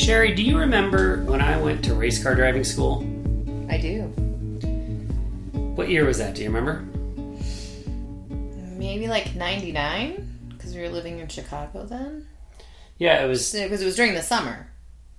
[0.00, 3.02] Sherry, do you remember when I went to race car driving school?
[3.68, 4.02] I do.
[5.76, 6.34] What year was that?
[6.34, 6.80] Do you remember?
[8.78, 10.48] Maybe like 99?
[10.48, 12.26] Because we were living in Chicago then?
[12.98, 13.52] Yeah, it was.
[13.52, 14.69] Because it was during the summer.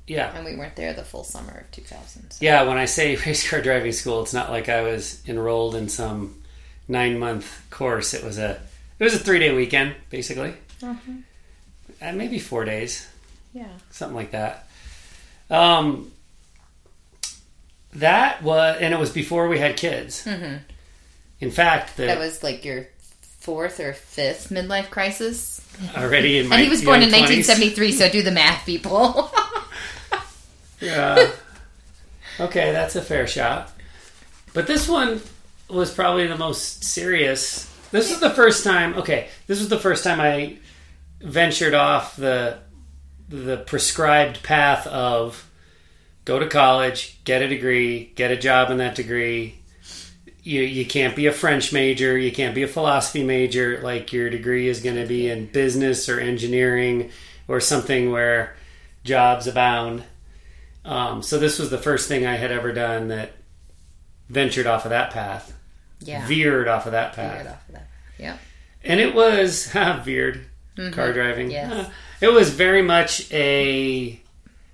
[0.08, 0.36] Yeah.
[0.36, 2.38] And we weren't there the full summer of 2000.
[2.42, 5.88] Yeah, when I say race car driving school, it's not like I was enrolled in
[5.90, 6.42] some
[6.88, 8.14] nine month course.
[8.14, 8.60] It was a
[9.00, 10.54] it was a three day weekend, basically.
[10.84, 11.12] Uh-huh.
[12.02, 13.08] Uh, maybe four days,
[13.54, 13.68] Yeah.
[13.92, 14.68] something like that.
[15.50, 16.12] Um,
[17.94, 20.24] that was, and it was before we had kids.
[20.26, 20.62] Mhm.
[21.40, 22.88] In fact, the, That was like your
[23.40, 25.62] fourth or fifth midlife crisis.
[25.96, 27.46] already in my And he was born in 20s.
[27.48, 29.32] 1973, so do the math, people.
[30.82, 31.32] Yeah.
[32.40, 33.72] okay, that's a fair shot.
[34.54, 35.22] But this one
[35.70, 37.72] was probably the most serious.
[37.92, 38.96] This was the first time.
[38.96, 40.58] Okay, this was the first time I
[41.22, 42.60] ventured off the
[43.30, 45.50] the prescribed path of
[46.26, 49.56] go to college, get a degree, get a job in that degree.
[50.44, 53.80] You you can't be a French major, you can't be a philosophy major.
[53.82, 57.12] Like your degree is going to be in business or engineering
[57.48, 58.56] or something where
[59.04, 60.04] jobs abound.
[60.84, 63.34] Um, so this was the first thing I had ever done that
[64.30, 65.54] ventured off of that path,
[66.00, 66.26] yeah.
[66.28, 67.88] veered off of that path, Veered off of that.
[68.18, 68.38] Yeah.
[68.84, 69.68] and it was
[70.04, 70.46] veered
[70.92, 71.52] car driving.
[71.52, 71.72] Yes.
[71.72, 71.90] Uh,
[72.22, 74.20] it was very much a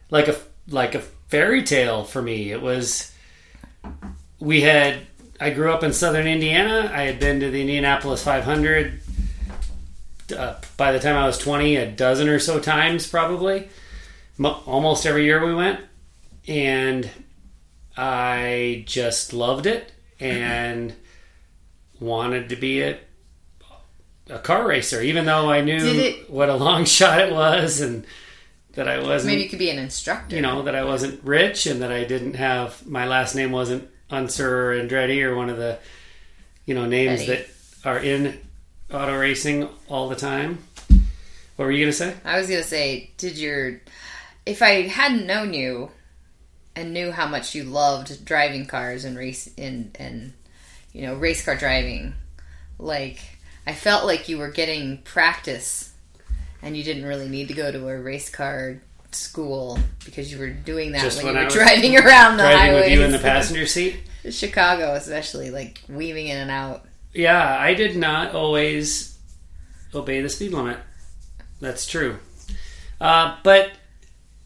[0.09, 0.37] like a
[0.69, 2.51] like a fairy tale for me.
[2.51, 3.13] It was
[4.39, 4.99] we had
[5.39, 6.89] I grew up in southern Indiana.
[6.93, 9.01] I had been to the Indianapolis 500
[10.37, 13.69] uh, by the time I was 20 a dozen or so times probably.
[14.37, 15.79] Mo- almost every year we went
[16.47, 17.09] and
[17.95, 20.93] I just loved it and
[21.99, 22.99] wanted to be a
[24.29, 28.05] a car racer, even though I knew it- what a long shot it was and
[28.73, 30.35] that I wasn't Maybe you could be an instructor.
[30.35, 33.89] you know that I wasn't rich and that I didn't have my last name wasn't
[34.11, 35.79] Unser or Andretti or one of the
[36.65, 37.31] you know names Petty.
[37.31, 37.47] that
[37.89, 38.37] are in
[38.91, 40.59] auto racing all the time.
[41.55, 42.13] What were you gonna say?
[42.25, 43.79] I was gonna say, did your
[44.45, 45.89] if I hadn't known you
[46.77, 50.33] and knew how much you loved driving cars and race in and
[50.93, 52.13] you know race car driving,
[52.77, 53.19] like
[53.65, 55.91] I felt like you were getting practice,
[56.61, 58.79] and you didn't really need to go to a race car
[59.11, 62.55] school because you were doing that Just when, when you were driving around the highway.
[62.55, 62.83] Driving highways.
[62.83, 63.99] with you in the passenger seat.
[64.29, 66.85] Chicago, especially like weaving in and out.
[67.11, 69.17] Yeah, I did not always
[69.95, 70.77] obey the speed limit.
[71.59, 72.19] That's true.
[73.01, 73.71] Uh, but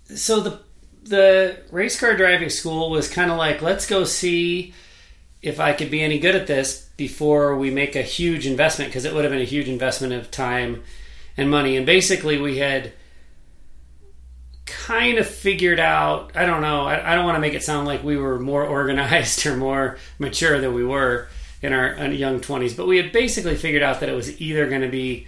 [0.06, 0.62] so the
[1.04, 4.74] the race car driving school was kind of like, let's go see
[5.42, 9.06] if I could be any good at this before we make a huge investment because
[9.06, 10.84] it would have been a huge investment of time
[11.36, 11.78] and money.
[11.78, 12.94] And basically, we had
[14.66, 16.32] kind of figured out.
[16.36, 16.86] I don't know.
[16.86, 19.98] I, I don't want to make it sound like we were more organized or more
[20.20, 21.28] mature than we were
[21.62, 24.82] in our young 20s, but we had basically figured out that it was either going
[24.82, 25.28] to be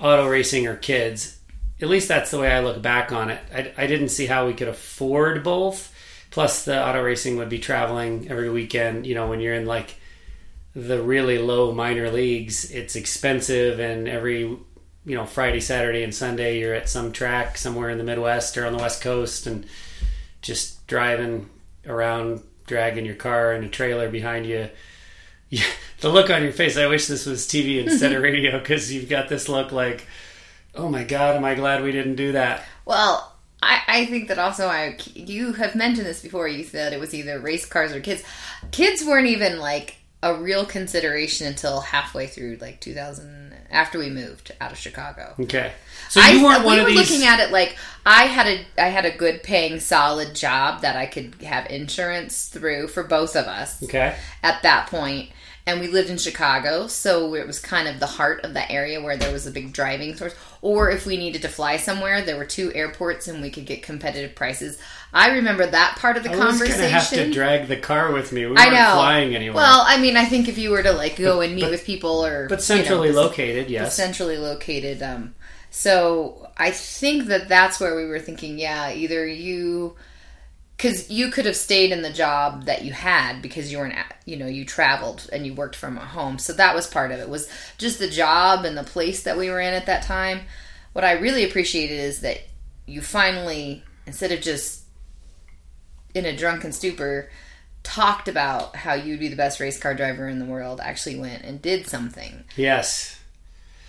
[0.00, 1.37] auto racing or kids.
[1.80, 3.40] At least that's the way I look back on it.
[3.54, 5.94] I, I didn't see how we could afford both.
[6.30, 9.06] Plus, the auto racing would be traveling every weekend.
[9.06, 9.96] You know, when you're in like
[10.74, 16.60] the really low minor leagues, it's expensive, and every you know Friday, Saturday, and Sunday
[16.60, 19.66] you're at some track somewhere in the Midwest or on the West Coast, and
[20.42, 21.48] just driving
[21.86, 24.68] around, dragging your car and a trailer behind you.
[25.48, 25.64] Yeah,
[26.00, 26.76] the look on your face.
[26.76, 28.24] I wish this was TV instead of mm-hmm.
[28.24, 30.06] radio because you've got this look like,
[30.74, 32.64] oh my god, am I glad we didn't do that?
[32.84, 36.48] Well, I, I think that also I you have mentioned this before.
[36.48, 38.22] You said it was either race cars or kids.
[38.70, 44.52] Kids weren't even like a real consideration until halfway through like 2000 after we moved
[44.60, 45.34] out of Chicago.
[45.38, 45.72] Okay,
[46.08, 47.10] so you weren't we one were of these.
[47.10, 50.96] looking at it like I had a I had a good paying solid job that
[50.96, 55.30] I could have insurance through for both of us okay, at that point
[55.68, 59.00] and we lived in Chicago so it was kind of the heart of the area
[59.00, 62.36] where there was a big driving source or if we needed to fly somewhere there
[62.36, 64.78] were two airports and we could get competitive prices
[65.12, 68.12] I remember that part of the I was conversation gonna have to drag the car
[68.12, 68.42] with me.
[68.42, 69.56] We weren't I know flying anywhere.
[69.56, 72.24] well I mean I think if you were to like go and meet with people
[72.24, 73.94] or but you know, centrally located, yes.
[73.94, 75.02] centrally located.
[75.02, 75.34] Um,
[75.70, 78.58] so I think that that's where we were thinking.
[78.58, 79.96] Yeah, either you,
[80.78, 83.96] because you could have stayed in the job that you had because you weren't,
[84.26, 86.38] you know, you traveled and you worked from home.
[86.38, 87.28] So that was part of it.
[87.28, 90.42] Was just the job and the place that we were in at that time.
[90.92, 92.38] What I really appreciated is that
[92.86, 94.84] you finally, instead of just
[96.14, 97.28] in a drunken stupor
[97.82, 101.42] talked about how you'd be the best race car driver in the world actually went
[101.42, 102.44] and did something.
[102.54, 103.18] Yes.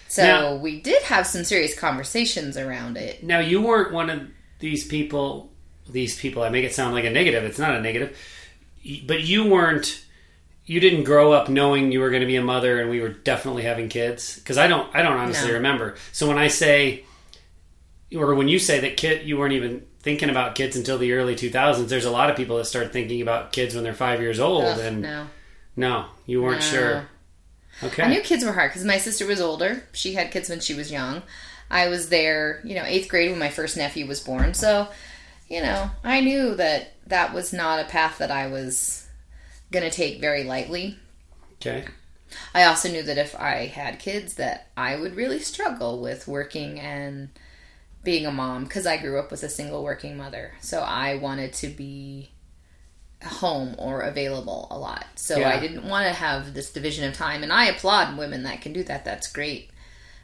[0.07, 3.23] So Now- we did have some serious conversations around it.
[3.23, 4.23] Now you weren't one of
[4.57, 5.51] these people.
[5.91, 6.43] These people.
[6.43, 7.43] I make it sound like a negative.
[7.43, 8.17] It's not a negative.
[9.05, 10.03] But you weren't.
[10.65, 13.09] You didn't grow up knowing you were going to be a mother, and we were
[13.09, 14.37] definitely having kids.
[14.37, 14.93] Because I don't.
[14.95, 15.55] I don't honestly No.
[15.55, 15.95] remember.
[16.11, 17.03] So when I say,
[18.15, 21.35] or when you say that kid, you weren't even thinking about kids until the early
[21.35, 21.89] 2000s.
[21.89, 24.63] There's a lot of people that start thinking about kids when they're five years old,
[24.65, 25.27] Ugh, and no.
[25.75, 26.65] no, you weren't No.
[26.67, 27.09] sure.
[27.83, 28.03] Okay.
[28.03, 29.83] I knew kids were hard because my sister was older.
[29.93, 31.21] She had kids when she was young.
[31.71, 34.53] I was there, you know, eighth grade when my first nephew was born.
[34.53, 34.87] So,
[35.49, 39.07] you know, I knew that that was not a path that I was
[39.71, 40.97] going to take very lightly.
[41.55, 41.85] okay.
[42.53, 46.79] I also knew that if I had kids, that I would really struggle with working
[46.79, 47.29] and
[48.03, 50.53] being a mom because I grew up with a single working mother.
[50.61, 52.29] So I wanted to be
[53.23, 55.05] home or available a lot.
[55.15, 55.49] So Yeah.
[55.49, 57.41] I didn't want to have this division of time.
[57.41, 59.03] And I applaud women that can do that.
[59.05, 59.71] That's great.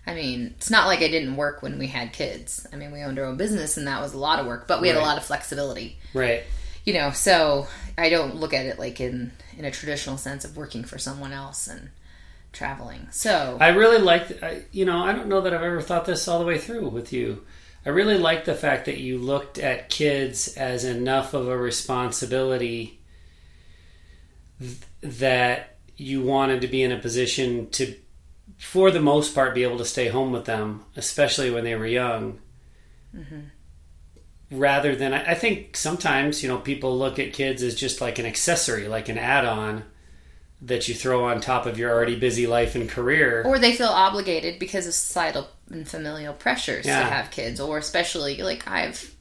[0.08, 2.68] I mean, it's not like I didn't work when we had kids.
[2.72, 4.82] I mean, we owned our own business and that was a lot of work, but
[4.82, 6.44] we had a lot of flexibility Right.
[6.84, 7.68] you know so
[7.98, 11.32] i don't look at it like in in a traditional sense of working for someone
[11.34, 11.90] else and
[12.54, 16.06] traveling so I really like, I, you know, I don't know that I've ever thought
[16.06, 17.44] this all the way through with you.
[17.86, 23.00] I really like the fact that you looked at kids as enough of a responsibility
[24.60, 27.94] th- that you wanted to be in a position to,
[28.58, 31.86] for the most part, be able to stay home with them, especially when they were
[31.88, 32.40] young.
[33.16, 33.40] Mm-hmm.
[34.52, 38.20] Rather than, I I think sometimes, you know, people look at kids as just like
[38.20, 39.84] an accessory, like an add on
[40.62, 43.44] that you throw on top of your already busy life and career.
[43.46, 47.00] or they feel obligated because of societal and familial pressures Yeah.
[47.02, 49.15] to have kids or especially like i've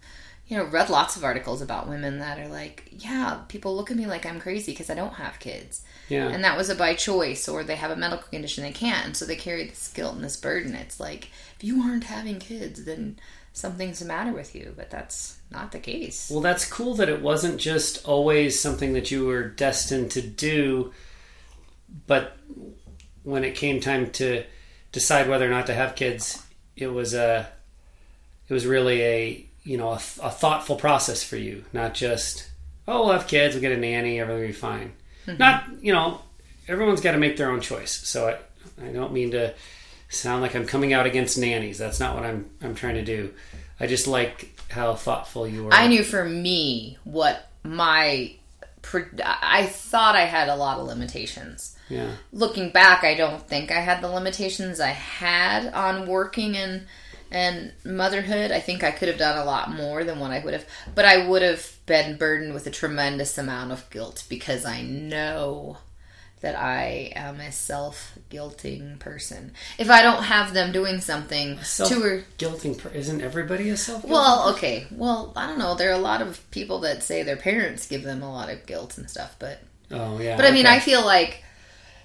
[0.46, 3.96] you know read lots of articles about women that are like yeah people look at
[3.96, 5.82] me like i'm crazy because i don't have kids.
[6.08, 6.29] Yeah.
[6.29, 9.25] and that was a by choice or they have a medical condition they can't so
[9.25, 10.75] they carry this guilt and this burden.
[10.75, 13.19] It's like if you aren't having kids then
[13.55, 14.75] something's the matter with you.
[14.76, 16.29] But that's not the case.
[16.31, 20.93] Well, that's cool that it wasn't just always something that you were destined to do,
[22.06, 22.37] but
[23.23, 24.44] when it came time to
[24.93, 26.44] decide whether or not to have kids,
[26.76, 27.49] it was a,
[28.49, 32.49] it was really a you know a, a thoughtful process for you, not just
[32.87, 34.93] oh we'll have kids, we'll get a nanny, everything will be fine.
[35.27, 35.39] Mm-hmm.
[35.39, 36.21] Not you know
[36.69, 37.93] everyone's got to make their own choice.
[37.93, 38.39] So I
[38.85, 39.55] I don't mean to
[40.09, 41.79] sound like I'm coming out against nannies.
[41.79, 43.33] That's not what I'm I'm trying to do.
[43.81, 45.73] I just like how thoughtful you were.
[45.73, 48.35] I knew for me what my
[49.25, 51.77] I thought I had a lot of limitations.
[51.89, 52.13] Yeah.
[52.33, 56.87] Looking back, I don't think I had the limitations I had on working and
[57.31, 58.50] and motherhood.
[58.50, 61.05] I think I could have done a lot more than what I would have, but
[61.05, 65.79] I would have been burdened with a tremendous amount of guilt because I know
[66.41, 69.53] that I am a self-guilting person.
[69.79, 72.76] If I don't have them doing something Self to guilting.
[72.79, 74.05] Per- isn't everybody a self?
[74.05, 74.87] well, okay.
[74.91, 75.75] Well, I don't know.
[75.75, 78.67] There are a lot of people that say their parents give them a lot of
[78.67, 80.37] guilt and stuff, but Oh yeah.
[80.37, 80.77] but I mean, okay.
[80.77, 81.43] I feel like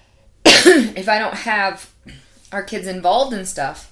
[0.44, 1.92] if I don't have
[2.50, 3.89] our kids involved in stuff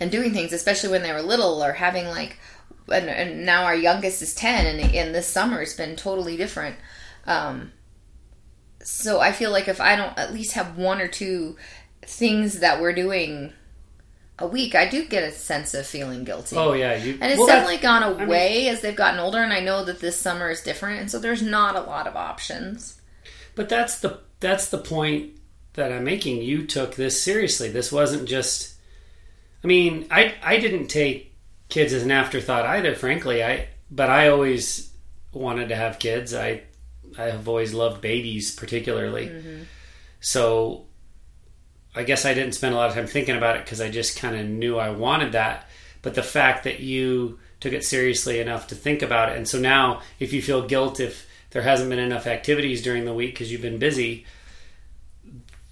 [0.00, 2.38] and doing things, especially when they were little, or having like,
[2.90, 6.76] and, and now our youngest is ten, and in this summer it's been totally different.
[7.26, 7.72] Um,
[8.82, 11.56] so I feel like if I don't at least have one or two
[12.02, 13.52] things that we're doing
[14.38, 16.56] a week, I do get a sense of feeling guilty.
[16.56, 16.96] Oh yeah.
[16.96, 17.18] You.
[17.20, 20.00] And it's well, definitely gone mean- away as they've gotten older, and I know that
[20.00, 23.00] this summer is different, and so there's not a lot of options.
[23.54, 25.32] But that's the that's the point
[25.74, 26.40] that I'm making.
[26.42, 27.70] You took this seriously.
[27.70, 28.76] This wasn't just.
[29.62, 31.34] I mean, I I didn't take
[31.68, 32.94] kids as an afterthought either.
[32.94, 34.92] Frankly, I but I always
[35.32, 36.34] wanted to have kids.
[36.34, 36.62] I
[37.18, 39.26] I have always loved babies, particularly.
[39.26, 39.62] Mm-hmm.
[40.20, 40.86] So
[41.94, 44.18] I guess I didn't spend a lot of time thinking about it because I just
[44.18, 45.68] kind of knew I wanted that.
[46.02, 49.58] But the fact that you took it seriously enough to think about it, and so
[49.58, 53.50] now if you feel guilt if there hasn't been enough activities during the week because
[53.50, 54.24] you've been busy,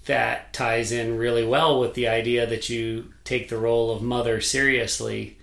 [0.09, 4.41] that ties in really well with the idea that you take the role of mother
[4.41, 5.37] seriously.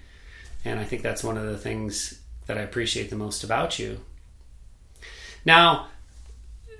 [0.64, 4.00] And I think that's one of the things that I appreciate the most about you.
[5.44, 5.86] Now,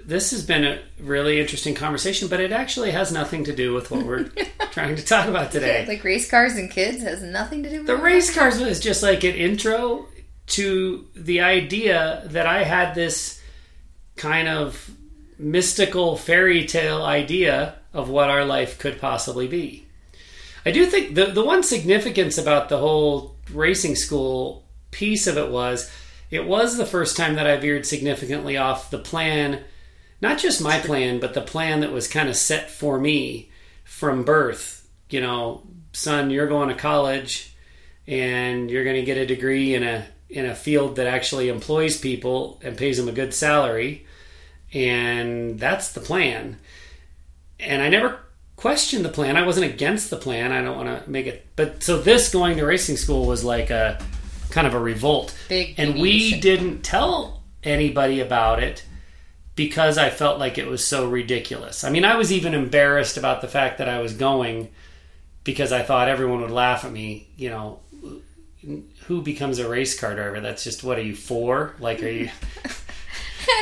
[0.05, 3.93] this has been a really interesting conversation, but it actually has nothing to do with
[3.93, 4.25] what we're
[4.73, 5.87] trying to talk about today.
[5.87, 9.05] Like race cars and kids has nothing to do with The race cars was just
[9.05, 10.07] like an intro
[10.49, 13.41] to the idea that I had this
[14.17, 14.91] kind of
[15.39, 19.87] mystical fairy tale idea of what our life could possibly be.
[20.65, 25.51] I do think the the one significance about the whole racing school piece of it
[25.51, 25.91] was
[26.31, 29.63] it was the first time that I veered significantly off the plan,
[30.21, 33.51] not just my plan, but the plan that was kind of set for me
[33.85, 34.89] from birth.
[35.09, 35.63] You know,
[35.93, 37.55] son, you're going to college
[38.09, 41.97] and you're going to get a degree in a in a field that actually employs
[41.97, 44.05] people and pays them a good salary
[44.77, 46.59] and that's the plan
[47.61, 48.21] and I never
[48.57, 49.37] questioned the plan.
[49.37, 50.53] I wasn't against the plan.
[50.53, 53.71] I don't want to make it, but so this going to racing school was like
[53.71, 54.03] a
[54.51, 58.85] kind of a revolt, Big and we didn't tell anybody about it
[59.55, 61.85] because I felt like it was so ridiculous.
[61.85, 64.71] I mean, I was even embarrassed about the fact that I was going
[65.45, 67.29] because I thought everyone would laugh at me.
[67.37, 67.81] You know,
[69.07, 70.41] who becomes a race car driver?
[70.41, 71.75] That's just what are you for?
[71.79, 72.31] Like, are you?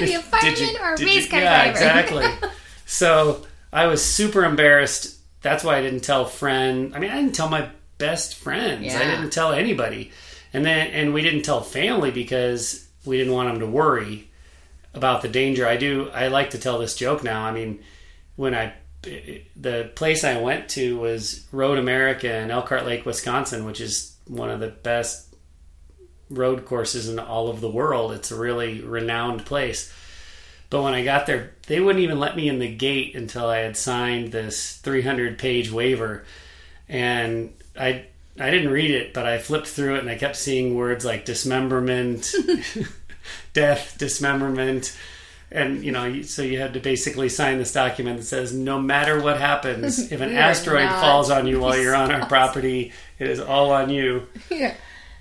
[0.00, 1.70] Be a fireman you- or a race car yeah, driver.
[1.70, 2.50] exactly.
[2.86, 5.18] so I was super embarrassed.
[5.42, 6.94] That's why I didn't tell friend.
[6.94, 8.94] I mean, I didn't tell my best friends.
[8.94, 10.10] I didn't tell anybody,
[10.52, 14.30] and then and we didn't tell family because we didn't want them to worry
[14.94, 15.66] about the danger.
[15.66, 16.08] I do.
[16.10, 17.44] I like to tell this joke now.
[17.44, 17.82] I mean,
[18.36, 18.72] when I
[19.02, 24.50] the place I went to was Road America in Elkhart Lake, Wisconsin, which is one
[24.50, 25.33] of the best
[26.30, 28.12] road courses in all of the world.
[28.12, 29.92] It's a really renowned place.
[30.70, 33.58] But when I got there, they wouldn't even let me in the gate until I
[33.58, 36.24] had signed this 300 page waiver.
[36.88, 38.06] And I
[38.38, 41.24] I didn't read it, but I flipped through it and I kept seeing words like
[41.24, 42.34] dismemberment,
[43.52, 44.96] death, dismemberment.
[45.52, 49.22] And you know, so you had to basically sign this document that says, no matter
[49.22, 53.38] what happens, if an asteroid falls on you while you're on our property, it is
[53.38, 54.26] all on you.
[54.50, 54.74] Yeah.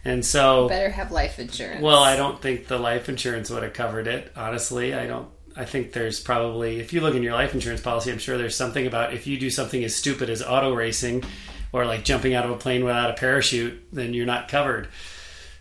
[0.05, 1.81] And so, Better have life insurance.
[1.81, 4.31] well, I don't think the life insurance would have covered it.
[4.35, 5.29] Honestly, I don't.
[5.55, 8.55] I think there's probably, if you look in your life insurance policy, I'm sure there's
[8.55, 11.23] something about if you do something as stupid as auto racing
[11.71, 14.87] or like jumping out of a plane without a parachute, then you're not covered.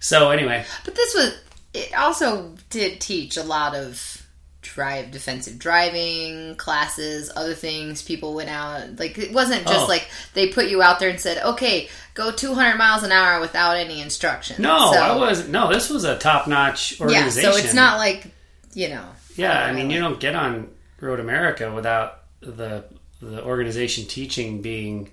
[0.01, 1.39] So anyway, But this was
[1.75, 4.22] it also did teach a lot of
[4.63, 9.87] drive defensive driving classes, other things people went out like it wasn't just Oh.
[9.87, 13.77] like they put you out there and said, "Okay, go 200 miles an hour without
[13.77, 15.51] any instruction no, So- I wasn't.
[15.51, 18.27] No, this was a top notch organization Yeah, so it's not like,
[18.75, 19.05] you know.
[19.37, 20.69] Yeah, I don't mean, know, you don't get on
[21.01, 22.85] Road America without the
[23.21, 25.11] the organization teaching being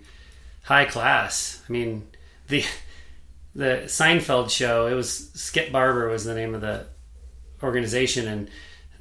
[0.63, 1.61] high class.
[1.67, 2.07] I mean,
[2.47, 2.63] the
[3.55, 4.87] the Seinfeld show.
[4.87, 6.85] It was Skip Barber was the name of the
[7.63, 8.49] organization, and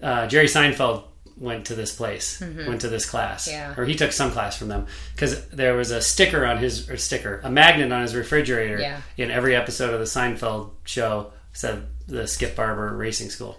[0.03, 1.05] uh, Jerry Seinfeld
[1.37, 3.57] went to this place, went to this class, Mm-hmm.
[3.57, 3.75] Yeah.
[3.81, 6.97] or he took some class from them because there was a sticker on his or
[6.97, 9.01] sticker, a magnet on his refrigerator Yeah.
[9.17, 13.57] in every episode of the Seinfeld show said the Skip Barber Racing School.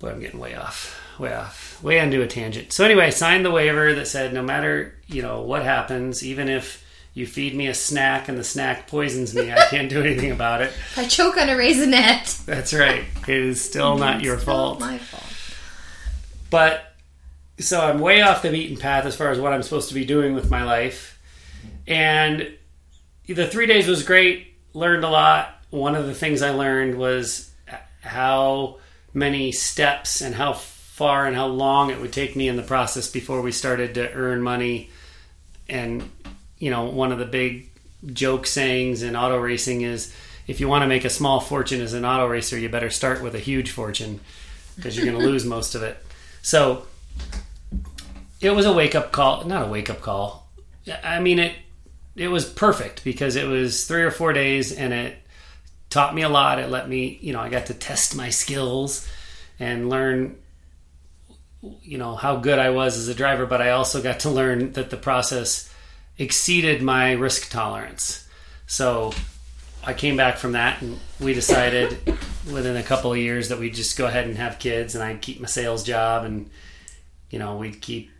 [0.00, 2.72] Boy, I'm getting way off, way off, way onto a tangent.
[2.72, 6.48] So anyway, I signed the waiver that said no matter you know what happens, even
[6.48, 6.83] if
[7.14, 10.60] you feed me a snack and the snack poisons me, I can't do anything about
[10.60, 10.70] it.
[10.70, 13.04] If I choke on a raisinette, That's right.
[13.28, 14.00] It is still mm-hmm.
[14.00, 14.80] not your still fault.
[14.80, 15.22] My fault.
[16.50, 16.92] But
[17.58, 20.04] so I'm way off the beaten path as far as what I'm supposed to be
[20.04, 21.20] doing with my life.
[21.86, 22.52] And
[23.26, 24.48] the three days was great.
[24.72, 25.54] Learned a lot.
[25.70, 27.50] One of the things I learned was
[28.00, 28.78] how
[29.12, 33.10] many steps and how far and how long it would take me in the process
[33.10, 34.90] before we started to earn money.
[35.68, 36.10] And,
[36.58, 37.70] you know, one of the big
[38.12, 40.14] joke sayings in auto racing is
[40.46, 43.22] if you want to make a small fortune as an auto racer, you better start
[43.22, 44.20] with a huge fortune
[44.76, 45.96] because you're going to lose most of it.
[46.42, 46.86] So
[48.40, 50.48] it was a wake up call, not a wake up call.
[51.02, 51.56] I mean it
[52.14, 55.16] it was perfect because it was 3 or 4 days and it
[55.90, 56.58] taught me a lot.
[56.58, 59.08] It let me, you know, I got to test my skills
[59.58, 60.36] and learn
[61.82, 64.72] you know how good I was as a driver, but I also got to learn
[64.72, 65.72] that the process
[66.18, 68.26] exceeded my risk tolerance.
[68.66, 69.12] So
[69.84, 71.98] I came back from that and we decided
[72.50, 75.20] within a couple of years that we'd just go ahead and have kids and I'd
[75.20, 76.50] keep my sales job and
[77.30, 78.10] you know we'd keep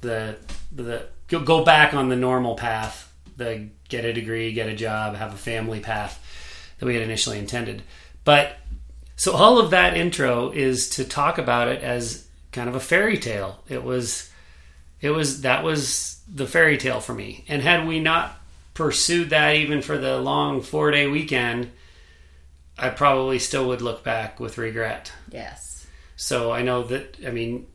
[0.00, 0.36] the
[0.72, 5.14] the go- go back on the normal path the get a degree get a job
[5.16, 6.22] have a family path
[6.78, 7.82] that we had initially intended
[8.24, 8.56] but
[9.16, 13.18] so all of that intro is to talk about it as kind of a fairy
[13.18, 14.30] tale it was
[15.06, 18.38] it was that was the fairy tale for me and had we not
[18.74, 21.70] pursued that even for the long four day weekend
[22.78, 25.86] i probably still would look back with regret Yes.
[26.16, 27.66] so I know that I mean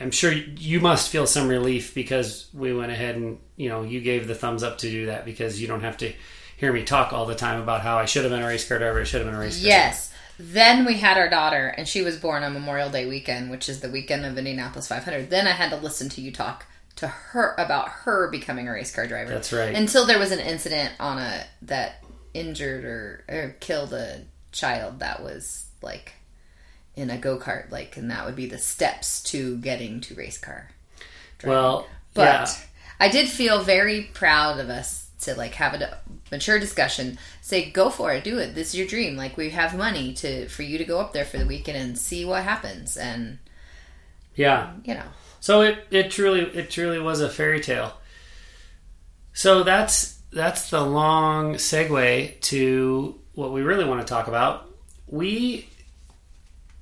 [0.00, 4.00] I'm sure you must feel some relief because we went ahead and you know you
[4.00, 6.12] gave the thumbs up to do that because you don't have to
[6.56, 8.78] hear me talk all the time about how I should have been a race car
[8.78, 10.11] driver, I should have been a race car Yes.
[10.44, 13.78] Then we had our daughter, and she was born on Memorial Day weekend, which is
[13.78, 15.30] the weekend of Indianapolis 500.
[15.30, 18.92] Then I had to listen to you talk to her about her becoming a race
[18.92, 19.30] car driver.
[19.30, 19.72] That's right.
[19.72, 22.02] Until there was an incident on a that
[22.34, 26.14] injured or, or killed a child that was like
[26.96, 30.38] in a go kart, like, and that would be the steps to getting to race
[30.38, 30.70] car.
[31.38, 31.56] driving.
[31.56, 32.48] Well, but yeah.
[32.98, 35.98] I did feel very proud of us to like have a
[36.30, 37.18] mature discussion.
[37.52, 38.54] Say, go for it, do it.
[38.54, 39.14] This is your dream.
[39.14, 41.98] Like, we have money to for you to go up there for the weekend and
[41.98, 43.40] see what happens, and
[44.34, 44.72] yeah.
[44.84, 45.04] you know,
[45.40, 47.92] So it, it truly it truly was a fairy tale.
[49.34, 54.70] So that's that's the long segue to what we really want to talk about.
[55.06, 55.68] We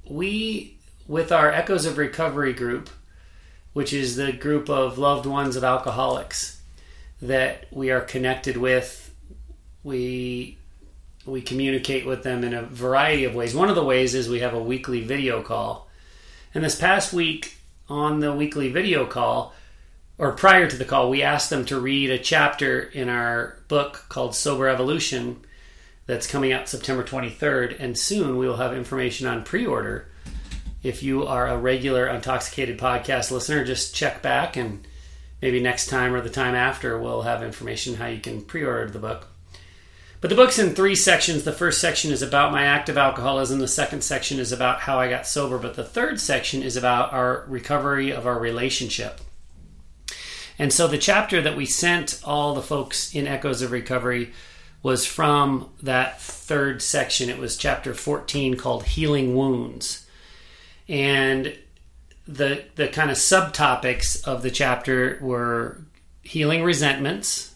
[0.08, 2.90] we with our Echoes of Recovery group,
[3.72, 6.62] which is the group of loved ones of alcoholics
[7.20, 9.12] that we are connected with,
[9.82, 10.58] we
[11.30, 13.54] we communicate with them in a variety of ways.
[13.54, 15.88] One of the ways is we have a weekly video call.
[16.54, 17.56] And this past week
[17.88, 19.54] on the weekly video call,
[20.18, 24.04] or prior to the call, we asked them to read a chapter in our book
[24.08, 25.44] called Sober Evolution
[26.06, 27.76] that's coming out September 23rd.
[27.78, 30.08] And soon we will have information on pre order.
[30.82, 34.86] If you are a regular Intoxicated podcast listener, just check back and
[35.40, 38.90] maybe next time or the time after we'll have information how you can pre order
[38.90, 39.28] the book.
[40.20, 41.44] But the book's in three sections.
[41.44, 43.58] The first section is about my active alcoholism.
[43.58, 45.58] The second section is about how I got sober.
[45.58, 49.20] But the third section is about our recovery of our relationship.
[50.58, 54.32] And so the chapter that we sent all the folks in Echoes of Recovery
[54.82, 57.30] was from that third section.
[57.30, 60.06] It was chapter 14 called Healing Wounds.
[60.86, 61.56] And
[62.26, 65.78] the the kind of subtopics of the chapter were
[66.22, 67.49] healing resentments,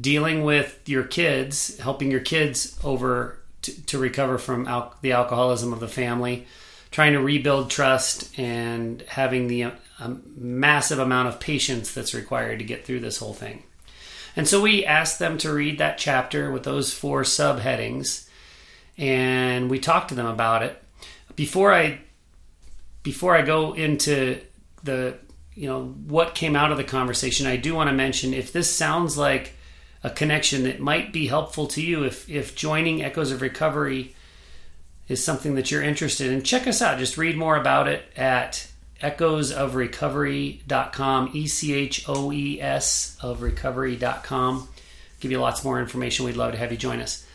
[0.00, 5.72] dealing with your kids, helping your kids over to, to recover from al- the alcoholism
[5.72, 6.46] of the family,
[6.90, 12.64] trying to rebuild trust, and having the um, massive amount of patience that's required to
[12.64, 13.62] get through this whole thing.
[14.36, 18.28] And so we asked them to read that chapter with those four subheadings,
[18.98, 20.80] and we talked to them about it.
[21.36, 22.00] Before I
[23.02, 24.40] before I go into
[24.82, 25.18] the
[25.54, 28.74] you know what came out of the conversation, I do want to mention if this
[28.74, 29.53] sounds like
[30.04, 34.14] a connection that might be helpful to you, if if joining Echoes of Recovery
[35.08, 36.98] is something that you're interested in, check us out.
[36.98, 38.68] Just read more about it at
[39.02, 44.68] echoesofrecovery.com, E C H O E S of recovery.com.
[45.20, 46.26] Give you lots more information.
[46.26, 47.26] We'd love to have you join us.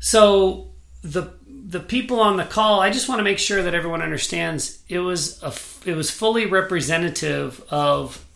[0.00, 4.02] So the the people on the call, I just want to make sure that everyone
[4.02, 5.52] understands it was a
[5.88, 8.26] it was fully representative of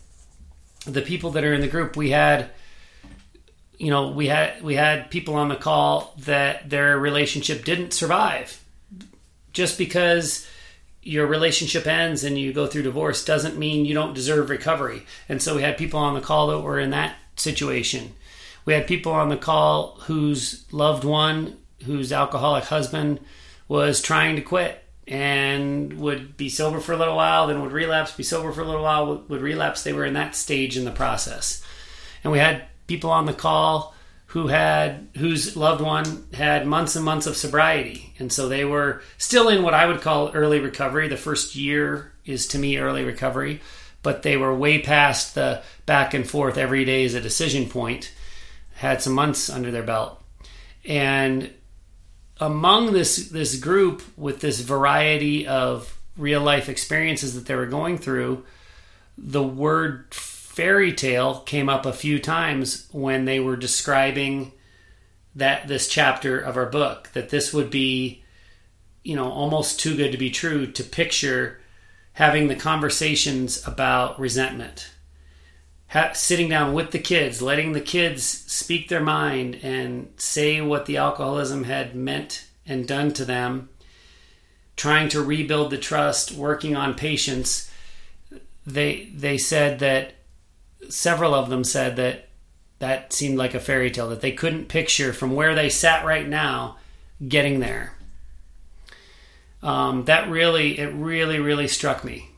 [0.85, 1.97] the people that are in the group.
[1.97, 2.49] We had
[3.77, 8.61] you know, we had we had people on the call that their relationship didn't survive.
[9.53, 10.47] Just because
[11.01, 15.05] your relationship ends and you go through divorce doesn't mean you don't deserve recovery.
[15.29, 18.13] And so we had people on the call that were in that situation.
[18.65, 23.19] We had people on the call whose loved one, whose alcoholic husband
[23.67, 28.11] was trying to quit and would be sober for a little while, then would relapse,
[28.11, 29.83] be sober for a little while, would, relapse.
[29.83, 31.63] They were in that stage in the process.
[32.23, 33.93] And we had people on the call
[34.27, 38.13] who had whose loved one had months and months of sobriety.
[38.19, 41.07] And so they were still in what i would call early recovery.
[41.07, 43.61] The first year is to me early recovery
[44.05, 48.13] but they were way past the back and forth every day is a decision point.
[48.75, 50.21] Had some months under their belt.
[50.85, 51.51] And
[52.39, 57.97] among this this group with this variety of real life experiences that they were going
[57.97, 58.45] through
[59.17, 60.13] the word
[60.55, 64.53] fairy tale came up a few times when they were describing
[65.35, 68.23] that this chapter of our book that this would be
[69.03, 71.59] you know almost too good to be true to picture
[72.13, 74.91] having the conversations about resentment.
[75.89, 80.85] Ha- sitting down with the kids letting the kids speak their mind and say what
[80.85, 83.67] the alcoholism had meant and done to them
[84.77, 87.69] trying to rebuild the trust working on patience.
[88.65, 90.14] They they said that
[90.89, 92.29] several of them said that
[92.79, 96.27] that seemed like a fairy tale that they couldn't picture from where they sat right
[96.27, 96.77] now
[97.25, 97.93] getting there.
[99.63, 102.29] Um, that really it really really struck me.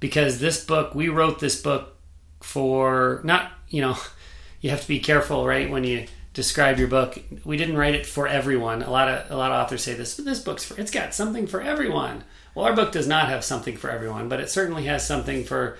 [0.00, 1.96] Because this book we wrote this book
[2.40, 3.96] for not you know
[4.60, 7.16] you have to be careful right when you describe your book.
[7.44, 8.82] We didn't write it for everyone.
[8.82, 11.46] A lot of a lot of authors say this this book's for it's got something
[11.46, 12.24] for everyone.
[12.54, 15.78] Well our book does not have something for everyone but it certainly has something for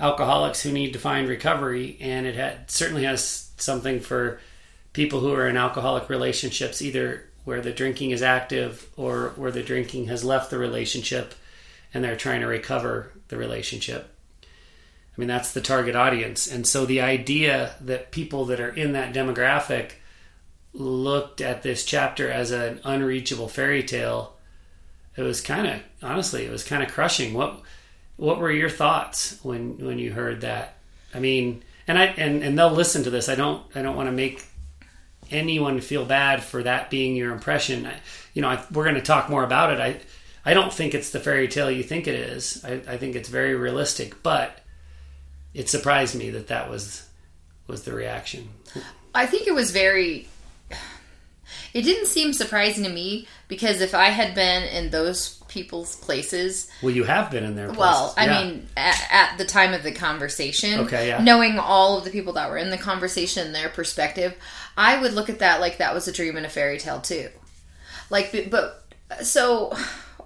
[0.00, 4.40] alcoholics who need to find recovery, and it had, certainly has something for
[4.92, 9.62] people who are in alcoholic relationships, either where the drinking is active or where the
[9.62, 11.34] drinking has left the relationship
[11.92, 14.14] and they're trying to recover the relationship.
[14.42, 14.46] I
[15.20, 16.46] mean, that's the target audience.
[16.46, 19.92] And so the idea that people that are in that demographic
[20.72, 24.36] looked at this chapter as an unreachable fairy tale,
[25.16, 27.34] it was kind of honestly, it was kind of crushing.
[27.34, 27.60] What
[28.20, 30.76] what were your thoughts when when you heard that?
[31.14, 33.30] I mean, and I and and they'll listen to this.
[33.30, 34.44] I don't I don't want to make
[35.30, 37.86] anyone feel bad for that being your impression.
[37.86, 37.94] I,
[38.34, 39.80] you know, I, we're going to talk more about it.
[39.80, 40.00] I
[40.44, 42.62] I don't think it's the fairy tale you think it is.
[42.62, 44.60] I, I think it's very realistic, but
[45.54, 47.08] it surprised me that that was
[47.66, 48.50] was the reaction.
[49.14, 50.28] I think it was very.
[51.72, 56.70] It didn't seem surprising to me because if I had been in those people's places,
[56.80, 57.70] Well, you have been in there.
[57.72, 58.42] well, I Yeah.
[58.44, 61.22] mean, at, at the time of the conversation, Okay, yeah.
[61.22, 64.34] knowing all of the people that were in the conversation, their perspective,
[64.78, 67.28] I would look at that like that was a dream and a fairy tale too.
[68.08, 68.86] Like, but-
[69.22, 69.76] so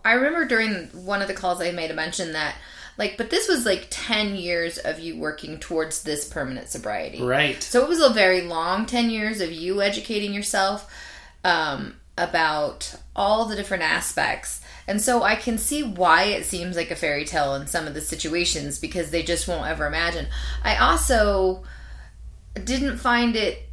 [0.04, 2.54] I remember during one of the calls I made a mention that,
[2.98, 7.60] like, but this was like ten years of you working towards this permanent sobriety, right.
[7.62, 10.88] so it was a very long 10 years of you educating yourself
[11.44, 14.60] um, about all the different aspects.
[14.86, 17.94] And so I can see why it seems like a fairy tale in some of
[17.94, 20.26] the situations because they just won't ever imagine.
[20.62, 21.64] I also
[22.62, 23.66] didn't find it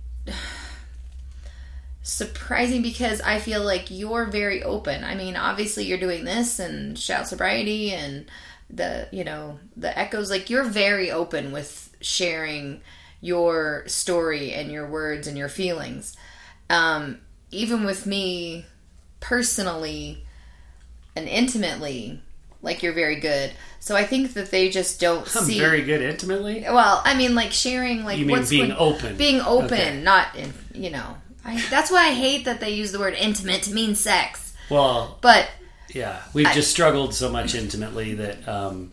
[2.02, 5.04] surprising because I feel like you're very open.
[5.04, 8.26] I mean, obviously you're doing this and shout sobriety and
[8.70, 12.82] the, you know, the echoes like you're very open with sharing
[13.20, 16.16] your story and your words and your feelings.
[16.70, 17.20] Um
[17.52, 18.66] even with me
[19.20, 20.26] personally
[21.16, 22.22] and intimately
[22.64, 23.52] like you're very good.
[23.80, 26.62] So I think that they just don't I'm see very good intimately.
[26.64, 29.18] well, I mean, like sharing, like You mean what's being going- open.
[29.18, 30.00] being open, Okay.
[30.02, 31.18] not in, you know.
[31.44, 34.54] I, that's why I hate that they use the word intimate to mean sex.
[34.70, 35.50] Well, But
[35.90, 38.92] yeah, we've just struggled so much intimately that um,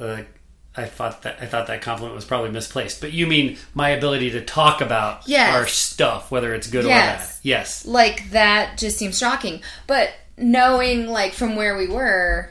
[0.00, 0.22] uh,
[0.76, 3.00] I thought that I thought that compliment was probably misplaced.
[3.02, 5.54] But you mean my ability to talk about Yes.
[5.54, 7.36] our stuff, whether it's good or Yes.
[7.36, 7.40] bad?
[7.42, 7.84] Yes.
[7.86, 9.62] like that just seems shocking.
[9.86, 12.50] But knowing like from where we were,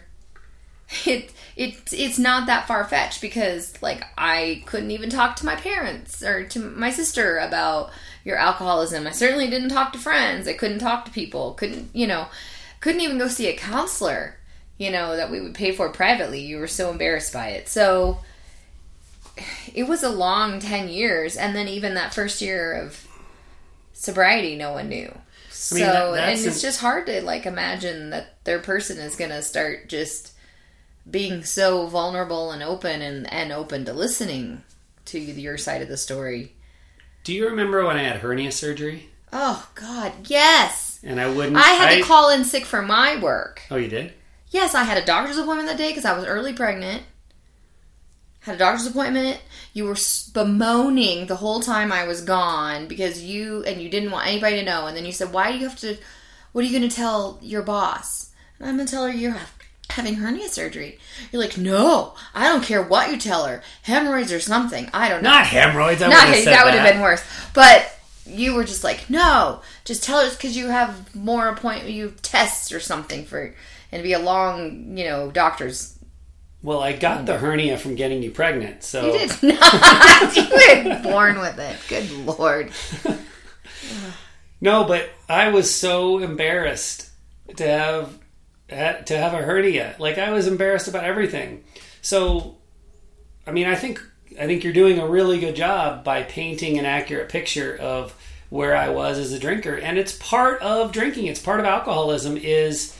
[1.05, 5.55] it it it's not that far fetched because like I couldn't even talk to my
[5.55, 7.91] parents or to my sister about
[8.23, 9.07] your alcoholism.
[9.07, 10.47] I certainly didn't talk to friends.
[10.47, 11.53] I couldn't talk to people.
[11.53, 12.27] Couldn't you know?
[12.79, 14.37] Couldn't even go see a counselor.
[14.77, 16.39] You know that we would pay for privately.
[16.39, 17.67] You were so embarrassed by it.
[17.67, 18.19] So
[19.73, 23.07] it was a long 10 years and then even that first year of
[23.93, 25.13] sobriety no one knew
[25.51, 29.41] so mean, that- and it's just hard to like imagine that their person is gonna
[29.41, 30.31] start just
[31.09, 34.63] being so vulnerable and open and, and open to listening
[35.05, 36.53] to your side of the story
[37.23, 41.55] Do you remember when I had hernia surgery oh god yes and I wouldn't?
[41.55, 44.13] i had to call in sick for my work Oh, you did?
[44.51, 47.03] Yes, I had a doctor's appointment that day because I was early pregnant.
[48.49, 49.39] Had a doctor's appointment.
[49.73, 49.95] You were
[50.33, 54.65] bemoaning the whole time I was gone because you and you didn't want anybody to
[54.65, 54.87] know.
[54.87, 55.97] And then you said, "Why do you have to?
[56.51, 59.37] What are you going to tell your boss?" And I'm going to tell her you're
[59.91, 60.97] having hernia surgery.
[61.31, 63.61] You're like, "No, I don't care what you tell her.
[63.83, 64.89] Hemorrhoids or something.
[64.95, 66.01] I don't know." Not hemorrhoids.
[66.01, 67.23] I No, wouldn't have said that would have been worse.
[67.53, 72.15] But you were just like, no, just tell us because you have more appointment, you
[72.23, 73.53] tests or something for,
[73.91, 75.98] and be a long, you know, doctor's.
[76.61, 80.35] Well, I got the hernia from getting you pregnant, so You did not.
[80.35, 81.77] you were born with it.
[81.87, 82.71] Good lord.
[84.61, 87.09] No, but I was so embarrassed
[87.55, 88.19] to have
[88.69, 89.95] to have a hernia.
[89.99, 91.63] Like I was embarrassed about everything.
[92.01, 92.57] So,
[93.47, 94.01] I mean, I think
[94.39, 98.13] I think you're doing a really good job by painting an accurate picture of
[98.49, 101.27] where I was as a drinker, and it's part of drinking.
[101.27, 102.35] It's part of alcoholism.
[102.35, 102.95] Is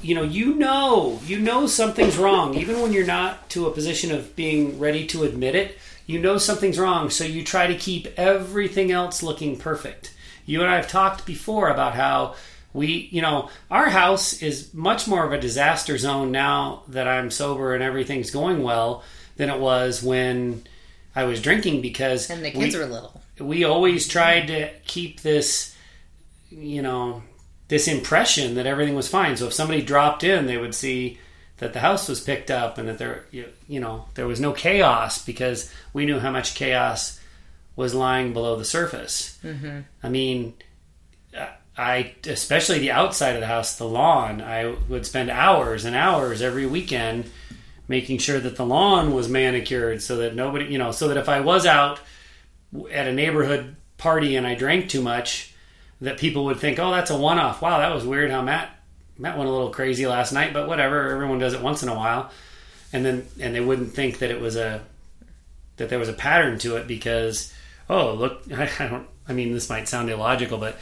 [0.00, 2.54] you know you know you know something's wrong.
[2.54, 6.36] Even when you're not to a position of being ready to admit it you know
[6.36, 7.10] something's wrong.
[7.10, 10.12] So you try to keep everything else looking perfect.
[10.46, 12.34] You and i have talked before about how
[12.72, 17.30] we you know our house is much more of a disaster zone now that i'm
[17.30, 19.04] sober and everything's going well
[19.36, 20.64] than it was when
[21.14, 23.20] i was drinking because And the kids we, were little.
[23.38, 25.76] we always tried to keep this
[26.50, 27.22] you know
[27.72, 31.18] this impression that everything was fine so if somebody dropped in they would see
[31.56, 35.24] that the house was picked up and that there you, know there was no chaos
[35.24, 37.18] because we knew how much chaos
[37.74, 39.80] was lying below the surface mm-hmm.
[40.02, 40.52] i mean
[41.78, 46.42] i especially the outside of the house the lawn i would spend hours and hours
[46.42, 47.24] every weekend
[47.88, 51.28] making sure that the lawn was manicured so that nobody you know so that if
[51.28, 51.98] i was out
[52.90, 55.51] at a neighborhood party and I drank too much,
[56.02, 58.70] that people would think, "Oh, that's a one-off." Wow, that was weird how Matt
[59.18, 61.10] Matt went a little crazy last night, but whatever.
[61.10, 62.30] Everyone does it once in a while,
[62.92, 64.82] and then and they wouldn't think that it was a
[65.76, 67.52] that there was a pattern to it because
[67.88, 69.06] oh look, I, I don't.
[69.28, 70.76] I mean, this might sound illogical, but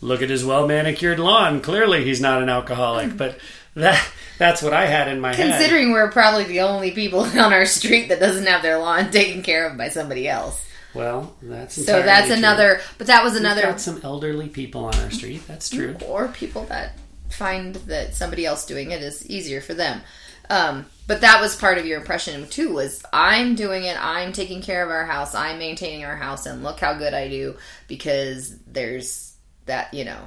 [0.00, 1.60] look at his well manicured lawn.
[1.60, 3.10] Clearly, he's not an alcoholic.
[3.10, 3.16] Mm.
[3.18, 3.38] But
[3.74, 4.02] that
[4.38, 5.50] that's what I had in my head.
[5.50, 9.42] Considering we're probably the only people on our street that doesn't have their lawn taken
[9.42, 10.64] care of by somebody else.
[10.94, 12.36] Well, that's So that's true.
[12.36, 12.80] another.
[12.98, 13.62] But that was We've another.
[13.62, 15.46] got some elderly people on our street.
[15.46, 15.96] That's true.
[16.06, 16.98] or people that
[17.30, 20.02] find that somebody else doing it is easier for them.
[20.50, 22.72] Um, but that was part of your impression too.
[22.74, 23.96] Was I'm doing it.
[23.98, 25.34] I'm taking care of our house.
[25.34, 27.56] I'm maintaining our house, and look how good I do
[27.88, 29.34] because there's
[29.66, 29.94] that.
[29.94, 30.18] You know,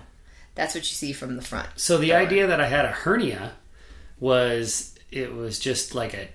[0.55, 1.67] that's what you see from the front.
[1.75, 3.51] So the idea that I had a hernia
[4.19, 6.27] was it was just like a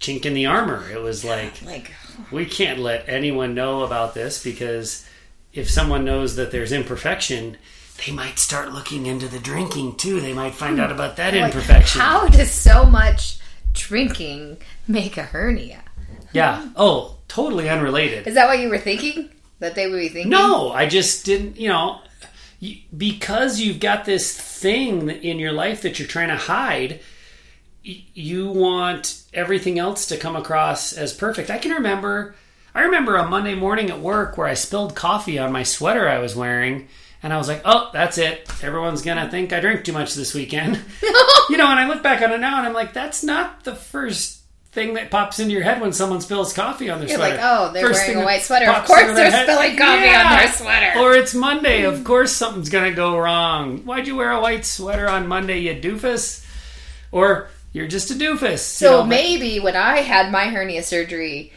[0.00, 0.88] chink in the armor.
[0.90, 1.92] It was like Like,
[2.30, 5.06] we can't let anyone know about this because
[5.52, 7.56] if someone knows that there's imperfection,
[8.04, 10.20] they might start looking into the drinking too.
[10.20, 10.80] They might find hmm.
[10.80, 12.00] out about that like, imperfection.
[12.00, 13.38] how does so much
[13.72, 15.82] drinking make a hernia?
[16.32, 16.68] Yeah.
[16.76, 18.26] Oh, totally unrelated.
[18.26, 19.30] Is that what you were thinking?
[19.60, 20.30] That they would be thinking?
[20.30, 22.00] No, I just didn't, you know,
[22.96, 27.00] because you've got this thing in your life that you're trying to hide,
[28.14, 31.50] you want everything else to come across as perfect.
[31.50, 32.34] I can remember
[32.74, 36.18] I remember a Monday morning at work where I spilled coffee on my sweater I
[36.18, 36.88] was wearing
[37.22, 38.48] and I was like, "Oh, that's it.
[38.62, 40.76] Everyone's going to think I drank too much this weekend."
[41.50, 43.74] you know, and I look back on it now and I'm like, "That's not the
[43.74, 44.38] first
[44.72, 47.36] thing that pops into your head when someone spills coffee on their You're sweater.
[47.36, 48.70] like, oh, they're First wearing thing a white sweater.
[48.70, 51.00] Of course they're head- spilling coffee on their sweater.
[51.00, 51.84] Or it's Monday.
[51.84, 52.04] Of hmm.
[52.04, 53.78] course something's going to go wrong.
[53.78, 56.44] Why'd you wear a white sweater on Monday, you doofus?
[57.10, 58.60] Or you're just a doofus.
[58.60, 61.52] So maybe when I had my hernia surgery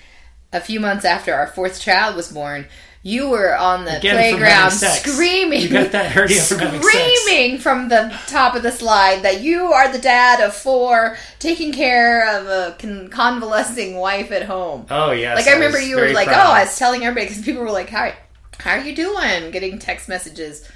[0.54, 2.68] a few months after our fourth child was born,
[3.04, 5.62] you were on the Again, playground screaming.
[5.62, 6.82] You got that hernia from.
[6.82, 11.74] Screaming from the top of the slide that you are the dad of four, taking
[11.74, 14.86] care of a con- convalescing wife at home.
[14.92, 15.36] Oh, yes.
[15.36, 16.48] Like I remember you were like, proud.
[16.48, 18.14] "Oh, I was telling everybody because people were like, "Hi,
[18.60, 20.70] how are you doing?" Getting text messages.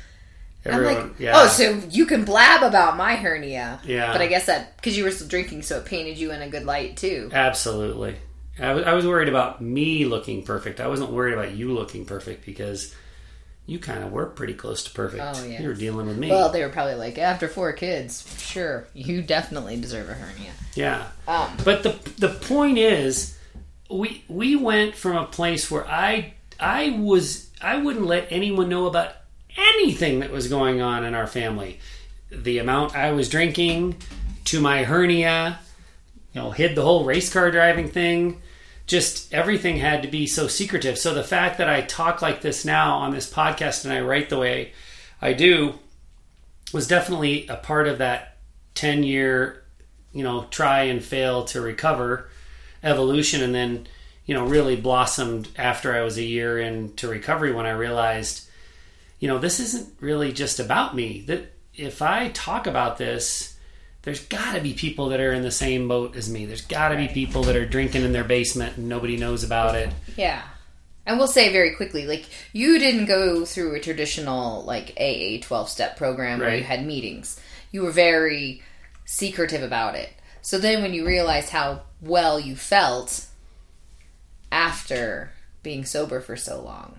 [0.65, 1.33] Everyone, I'm like, yeah.
[1.35, 4.11] "Oh, so you can blab about my hernia?" Yeah.
[4.11, 6.49] But I guess that because you were still drinking, so it painted you in a
[6.49, 7.29] good light too.
[7.31, 8.15] Absolutely.
[8.59, 10.79] I was, was worried about me looking perfect.
[10.79, 12.95] I wasn't worried about you looking perfect because
[13.65, 15.21] you kind of were pretty close to perfect.
[15.23, 15.61] Oh, yeah.
[15.61, 16.29] You were dealing with me.
[16.29, 20.51] Well, they were probably like, after four kids, sure, you definitely deserve a hernia.
[20.75, 21.07] yeah.
[21.27, 23.37] Um, But the the point is,
[23.91, 28.85] we we went from a place where I I was I wouldn't let anyone know
[28.87, 29.13] about
[29.55, 31.79] anything that was going on in our family.
[32.31, 33.95] The amount I was drinking,
[34.45, 35.59] to my hernia,
[36.33, 38.41] you know, hid the whole race car driving thing.
[38.87, 40.97] Just everything had to be so secretive.
[40.97, 44.29] So the fact that I talk like this now on this podcast and I write
[44.29, 44.73] the way
[45.21, 45.79] I do
[46.71, 48.37] was definitely a part of that
[48.75, 49.63] 10 year
[50.15, 52.29] you know try and fail to recover
[52.83, 53.87] evolution and then
[54.25, 58.44] you know really blossomed after i was a year into recovery when i realized
[59.25, 63.57] you know this isn't really just about me that if i talk about this
[64.03, 66.89] there's got to be people that are in the same boat as me there's got
[66.89, 70.43] to be people that are drinking in their basement and nobody knows about it yeah.
[71.07, 75.69] And we'll say very quickly, like, you didn't go through a traditional, like, AA 12
[75.69, 77.39] step program where you had meetings.
[77.71, 78.63] You were very
[79.05, 80.09] secretive about it.
[80.41, 83.27] So then when you realize how well you felt
[84.51, 86.97] after being sober for so long,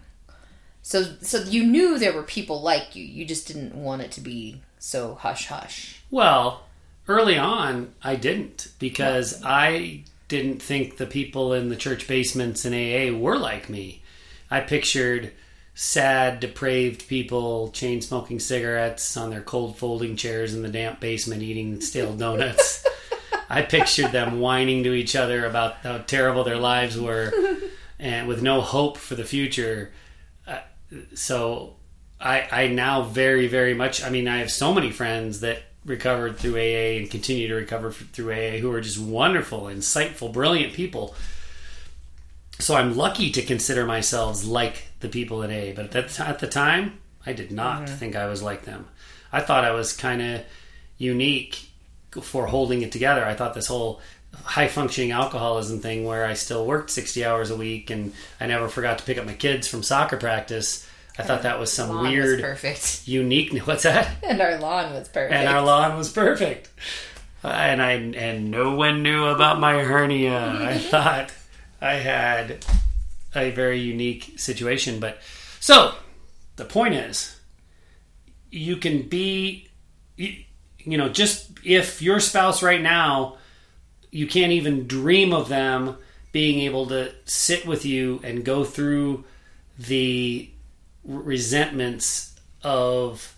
[0.86, 3.02] so so you knew there were people like you.
[3.02, 6.00] You just didn't want it to be so hush hush.
[6.12, 6.62] Well,
[7.08, 12.72] early on, I didn't because I didn't think the people in the church basements in
[12.72, 14.04] AA were like me.
[14.48, 15.32] I pictured
[15.74, 21.42] sad, depraved people chain smoking cigarettes on their cold folding chairs in the damp basement
[21.42, 22.86] eating stale donuts.
[23.50, 27.32] I pictured them whining to each other about how terrible their lives were
[27.98, 29.90] and with no hope for the future.
[31.14, 31.76] So
[32.20, 34.02] I, I now very, very much.
[34.02, 37.92] I mean, I have so many friends that recovered through AA and continue to recover
[37.92, 41.14] through AA who are just wonderful, insightful, brilliant people.
[42.58, 45.74] So I'm lucky to consider myself like the people in AA.
[45.74, 47.96] But at, that, at the time, I did not mm-hmm.
[47.96, 48.88] think I was like them.
[49.32, 50.42] I thought I was kind of
[50.98, 51.68] unique
[52.22, 53.24] for holding it together.
[53.24, 54.00] I thought this whole
[54.44, 58.68] high functioning alcoholism thing where I still worked 60 hours a week and I never
[58.68, 60.86] forgot to pick up my kids from soccer practice.
[61.18, 63.52] I thought that was some Lawn was weird perfect, unique.
[63.66, 64.16] What's that?
[64.22, 65.32] and our lawn was perfect.
[65.32, 66.70] And our lawn was perfect.
[67.42, 70.36] Uh, and I and no one knew about my hernia.
[70.60, 71.32] I thought
[71.80, 72.64] I had
[73.34, 75.00] a very unique situation.
[75.00, 75.18] But
[75.60, 75.94] so
[76.56, 77.38] the point is,
[78.50, 79.68] you can be,
[80.16, 80.34] you,
[80.78, 83.36] you know, just if your spouse right now,
[84.16, 85.96] you can't even dream of them
[86.32, 89.24] being able to sit with you and go through
[89.78, 90.50] the
[91.04, 93.34] resentments of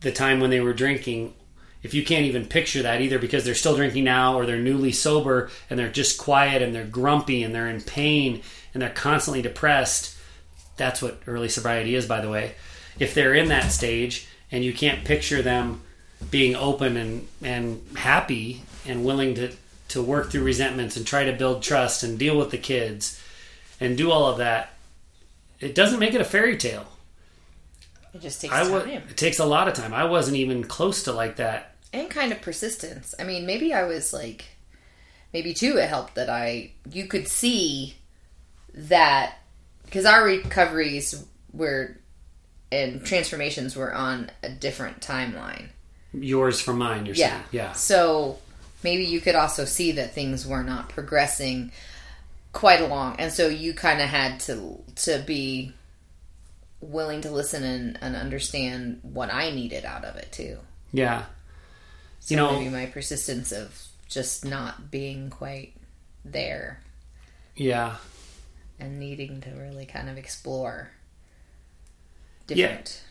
[0.00, 1.32] the time when they were drinking
[1.86, 4.90] if you can't even picture that either because they're still drinking now or they're newly
[4.90, 8.42] sober and they're just quiet and they're grumpy and they're in pain
[8.74, 10.16] and they're constantly depressed.
[10.76, 12.56] That's what early sobriety is by the way.
[12.98, 15.82] If they're in that stage and you can't picture them
[16.28, 19.52] being open and, and happy and willing to,
[19.88, 23.20] to work through resentments and try to build trust and deal with the kids
[23.80, 24.70] and do all of that
[25.60, 26.86] it doesn't make it a fairy tale
[28.14, 28.88] It just takes I time.
[29.08, 29.94] it takes a lot of time.
[29.94, 31.74] I wasn't even close to like that.
[31.92, 33.14] and kind of persistence.
[33.18, 34.44] I mean, maybe I was like,
[35.32, 37.94] maybe too, it helped that I, you could see
[38.74, 39.36] that,
[39.84, 41.96] because our recoveries were,
[42.70, 45.68] and transformations were on a different timeline.
[46.12, 47.30] Yours from mine, you're Yeah.
[47.30, 47.42] saying.
[47.52, 47.72] Yeah.
[47.72, 48.38] So
[48.82, 51.72] maybe you could also see that things were not progressing
[52.52, 53.16] quite along.
[53.18, 55.72] And so you kind of had to, to be
[56.80, 60.58] willing to listen and, and understand what I needed out of it too.
[60.92, 61.24] Yeah.
[62.20, 65.74] So You know- maybe my persistence of just not being quite
[66.24, 66.80] there
[67.56, 67.96] Yeah.
[68.78, 70.90] and needing to really kind of explore
[72.48, 72.54] Yeah.
[72.68, 73.02] different.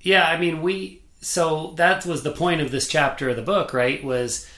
[0.00, 3.72] Yeah, I mean, we so that was the point of this chapter of the book,
[3.72, 4.04] right?
[4.04, 4.48] Was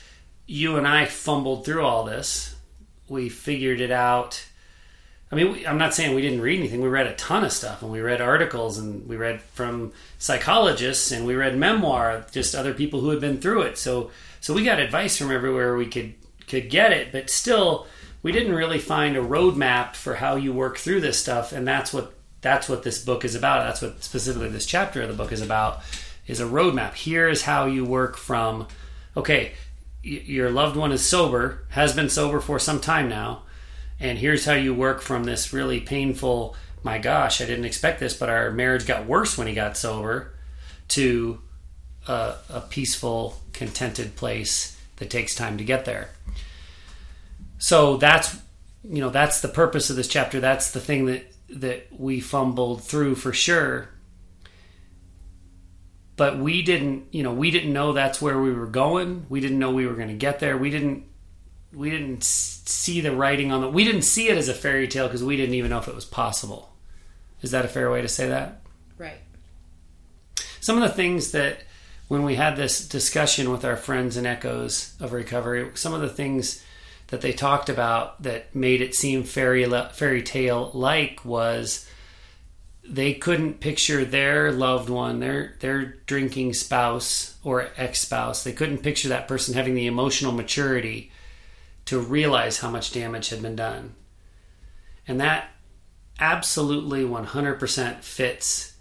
[0.47, 2.57] you and I fumbled through all this.
[3.09, 4.45] We figured it out.
[5.31, 6.81] I mean, we, I'm not saying we didn't read anything.
[6.81, 11.11] We read a ton of stuff, and we read articles, and we read from psychologists,
[11.13, 13.79] and we read memoir, just other people who had been through it.
[13.79, 16.15] So, so we got advice from everywhere we could
[16.49, 17.87] could get it, but still,
[18.23, 21.93] we didn't really find a roadmap for how you work through this stuff, and that's
[21.93, 23.67] what that's what this book is about.
[23.67, 25.81] That's what specifically this chapter of the book is about
[26.27, 26.95] is a roadmap.
[26.95, 28.67] Here's how you work from
[29.17, 29.53] okay,
[30.03, 33.43] your loved one is sober, has been sober for some time now,
[33.99, 38.15] and here's how you work from this really painful, my gosh, I didn't expect this,
[38.15, 40.35] but our marriage got worse when he got sober
[40.89, 41.41] to
[42.07, 46.11] a, a peaceful, contented place that takes time to get there.
[47.59, 48.37] So that's
[48.89, 50.41] you know that's the purpose of this chapter.
[50.41, 53.89] That's the thing that that we fumbled through for sure.
[56.17, 59.27] But we didn't, you know, we didn't know that's where we were going.
[59.29, 60.57] We didn't know we were going to get there.
[60.57, 61.05] We didn't
[61.75, 65.07] we didn't see the writing on the we didn't see it as a fairy tale
[65.07, 66.73] because we didn't even know if it was possible.
[67.43, 68.63] Is that a fair way to say that?
[68.97, 69.19] Right.
[70.61, 71.59] some of the things that
[72.09, 76.09] when we had this discussion with our friends and echoes of recovery some of the
[76.09, 76.65] things
[77.09, 81.87] that they talked about that made it seem fairy fairy tale like was
[82.89, 89.09] they couldn't picture their loved one their their drinking spouse or ex-spouse they couldn't picture
[89.09, 91.11] that person having the emotional maturity
[91.85, 93.95] to realize how much damage had been done
[95.09, 95.51] and that
[96.19, 98.73] absolutely 100% fits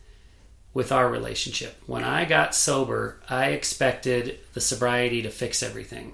[0.73, 1.81] with our relationship.
[1.85, 6.13] When I got sober, I expected the sobriety to fix everything.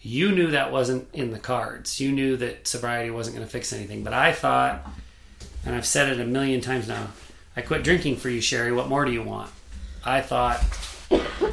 [0.00, 2.00] You knew that wasn't in the cards.
[2.00, 4.02] You knew that sobriety wasn't going to fix anything.
[4.02, 4.88] But I thought,
[5.64, 7.08] and I've said it a million times now,
[7.56, 8.72] I quit drinking for you, Sherry.
[8.72, 9.50] What more do you want?
[10.04, 10.62] I thought,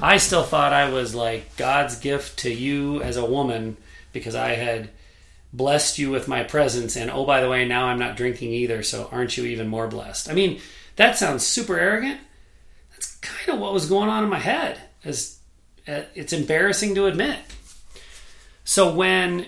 [0.02, 3.78] I still thought I was like God's gift to you as a woman
[4.13, 4.89] because I had
[5.52, 6.96] blessed you with my presence.
[6.96, 8.84] And oh, by the way, now I'm not drinking either.
[8.84, 10.30] So aren't you even more blessed?
[10.30, 10.62] I mean,
[10.96, 12.20] that sounds super arrogant
[12.98, 14.80] that's kind of what was going on in my head.
[15.06, 15.38] As
[15.88, 17.38] uh, it's embarrassing to admit.
[18.63, 19.46] So when,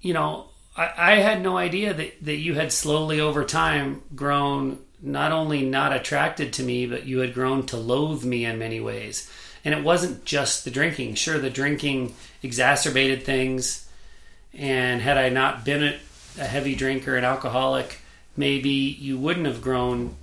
[0.00, 4.78] you know, I, I had no idea that that you had slowly over time grown
[5.02, 8.80] not only not attracted to me, but you had grown to loathe me in many
[8.80, 9.30] ways.
[9.64, 11.14] And it wasn't just the drinking.
[11.14, 13.88] Sure, the drinking exacerbated things.
[14.54, 15.98] And had I not been a,
[16.38, 17.98] a heavy drinker, an alcoholic,
[18.36, 20.16] maybe you wouldn't have grown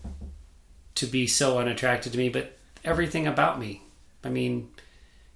[0.95, 3.81] to be so unattracted to me, but everything about me.
[4.23, 4.69] I mean,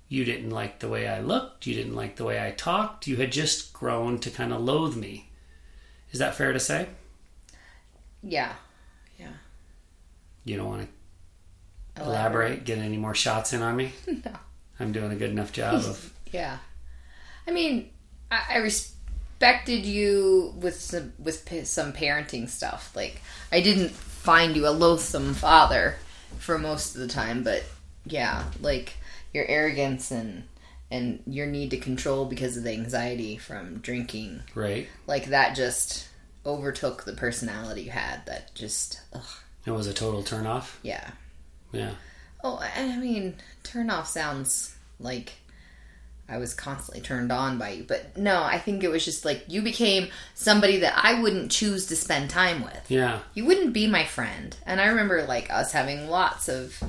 [0.10, 3.18] you didn't like the way I looked, you didn't like the way I talked, you
[3.18, 5.30] had just grown to kind of loathe me.
[6.12, 6.88] Is that fair to say?
[8.24, 8.54] Yeah.
[9.20, 9.34] Yeah.
[10.46, 10.90] You don't want
[11.96, 13.92] to elaborate, get any more shots in on me?
[14.26, 14.32] No.
[14.80, 16.14] I'm doing a good enough job of.
[16.32, 16.58] Yeah.
[17.48, 17.90] I mean,
[18.30, 22.92] I, I respected you with some with p- some parenting stuff.
[22.94, 25.96] Like, I didn't find you a loathsome father
[26.38, 27.64] for most of the time, but
[28.06, 28.98] yeah, like
[29.34, 30.44] your arrogance and
[30.90, 34.88] and your need to control because of the anxiety from drinking, Right.
[35.06, 36.08] like that just
[36.46, 38.26] overtook the personality you had.
[38.26, 39.22] That just, ugh,
[39.66, 40.76] It was a total turnoff.
[40.84, 41.10] yeah.
[41.74, 41.92] Yeah.
[42.42, 45.34] Oh, I mean, turn off sounds like
[46.30, 47.84] I was constantly turned on by you.
[47.84, 51.88] But no, I think it was just like you became somebody that I wouldn't choose
[51.88, 52.86] to spend time with.
[52.90, 53.20] Yeah.
[53.34, 54.56] You wouldn't be my friend.
[54.66, 56.82] And I remember like us having lots of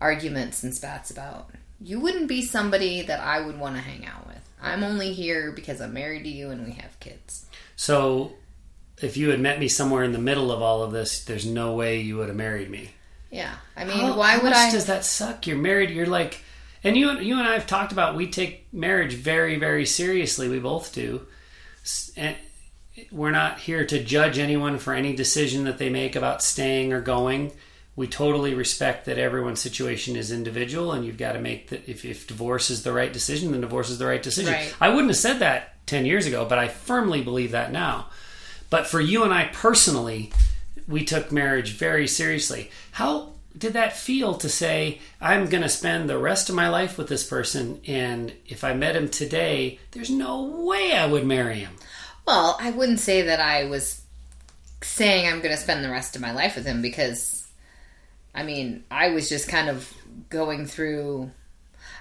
[0.00, 1.50] arguments and spats about
[1.82, 4.38] you wouldn't be somebody that I would want to hang out with.
[4.62, 7.46] I'm only here because I'm married to you and we have kids.
[7.74, 8.32] So,
[9.00, 11.74] if you had met me somewhere in the middle of all of this, there's no
[11.74, 12.90] way you would have married me.
[13.30, 13.54] Yeah.
[13.76, 15.46] I mean, How- why how would much I Does that suck?
[15.46, 15.90] You're married.
[15.90, 16.42] You're like,
[16.84, 20.48] and you you and I have talked about we take marriage very very seriously.
[20.48, 21.26] We both do,
[22.16, 22.36] and
[22.96, 26.92] eh, we're not here to judge anyone for any decision that they make about staying
[26.92, 27.52] or going.
[27.94, 31.88] We totally respect that everyone's situation is individual, and you've got to make that.
[31.88, 34.52] If, if divorce is the right decision, then divorce is the right decision.
[34.52, 34.74] Right.
[34.80, 38.06] I wouldn't have said that ten years ago, but I firmly believe that now.
[38.70, 40.32] But for you and I personally,
[40.88, 42.70] we took marriage very seriously.
[42.92, 46.96] How did that feel to say, I'm going to spend the rest of my life
[46.96, 51.58] with this person, and if I met him today, there's no way I would marry
[51.58, 51.74] him?
[52.26, 54.00] Well, I wouldn't say that I was
[54.82, 57.41] saying I'm going to spend the rest of my life with him because,
[58.34, 59.92] I mean, I was just kind of
[60.30, 61.30] going through,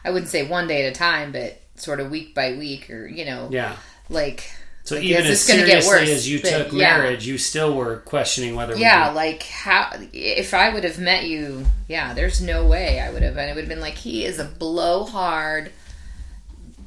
[0.05, 3.07] I wouldn't say one day at a time, but sort of week by week or,
[3.07, 3.75] you know, Yeah.
[4.09, 4.49] like.
[4.83, 6.09] So like, even as seriously worse?
[6.09, 6.97] as you But, took yeah.
[6.97, 11.25] marriage, you still were questioning whether Yeah, we like how if I would have met
[11.25, 14.25] you, yeah, there's no way I would have and it would have been like he
[14.25, 15.71] is a blowhard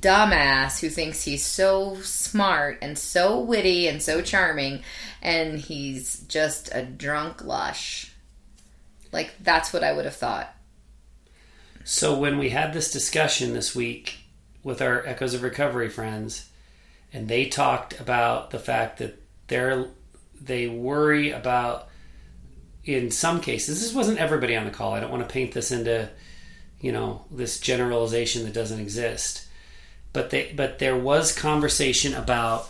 [0.01, 4.83] dumbass who thinks he's so smart and so witty and so charming
[5.23, 8.11] and he's just a drunk lush.
[9.15, 10.53] Like that's what I would have thought.
[11.85, 14.19] So when we had this discussion this week
[14.65, 16.51] with our Echoes of Recovery friends,
[17.13, 19.87] and they talked about the fact that they're
[20.41, 21.89] they worry about
[22.85, 24.95] in some cases this wasn't everybody on the call.
[24.95, 26.11] I don't want to paint this into
[26.81, 29.47] you know this generalization that doesn't exist.
[30.13, 32.69] But they but there was conversation about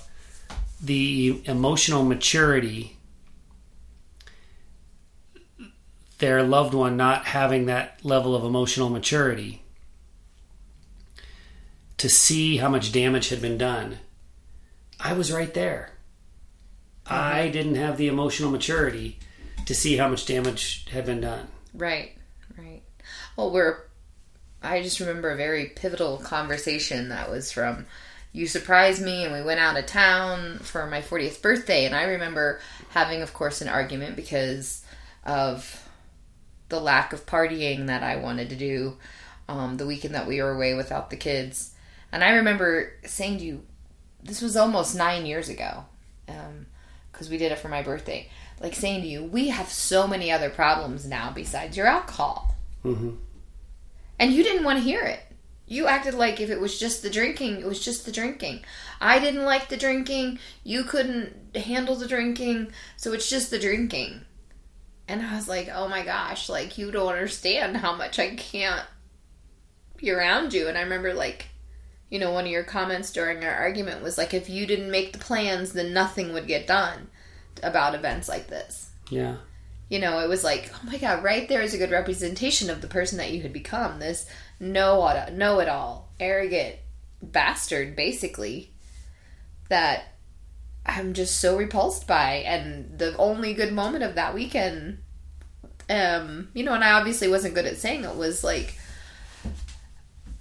[0.82, 2.98] the emotional maturity
[6.24, 9.62] their loved one not having that level of emotional maturity
[11.98, 13.98] to see how much damage had been done.
[14.98, 15.90] I was right there.
[17.06, 17.52] I mm-hmm.
[17.52, 19.18] didn't have the emotional maturity
[19.66, 21.46] to see how much damage had been done.
[21.74, 22.16] Right,
[22.56, 22.80] right.
[23.36, 23.80] Well, we're.
[24.62, 27.84] I just remember a very pivotal conversation that was from
[28.32, 32.04] you surprised me and we went out of town for my 40th birthday and I
[32.04, 34.82] remember having of course an argument because
[35.24, 35.83] of
[36.74, 38.96] the lack of partying that I wanted to do
[39.48, 41.72] um, the weekend that we were away without the kids.
[42.10, 43.62] And I remember saying to you
[44.22, 45.84] this was almost nine years ago
[47.12, 48.28] because we did it for my birthday
[48.60, 52.56] like saying to you we have so many other problems now besides your alcohol.
[52.84, 53.18] Mhm.
[54.18, 55.20] and you didn't want to hear it.
[55.66, 58.64] You acted like if it was just the drinking it was just the drinking.
[59.00, 60.38] I didn't like the drinking.
[60.62, 62.72] You couldn't handle the drinking.
[62.96, 64.24] So it's just the drinking
[65.08, 68.86] and i was like oh my gosh like you don't understand how much i can't
[69.96, 71.46] be around you and i remember like
[72.10, 75.12] you know one of your comments during our argument was like if you didn't make
[75.12, 77.08] the plans then nothing would get done
[77.62, 79.36] about events like this Yeah.
[79.88, 82.80] you know, it was like, oh my god, right there is a good representation of
[82.80, 84.00] the person that you had become.
[84.00, 84.26] This
[84.58, 86.76] know it, know it all, arrogant
[87.22, 88.72] bastard, basically.
[89.68, 90.13] That
[90.86, 94.98] I'm just so repulsed by, and the only good moment of that weekend,
[95.88, 98.78] um, you know, and I obviously wasn't good at saying it was like,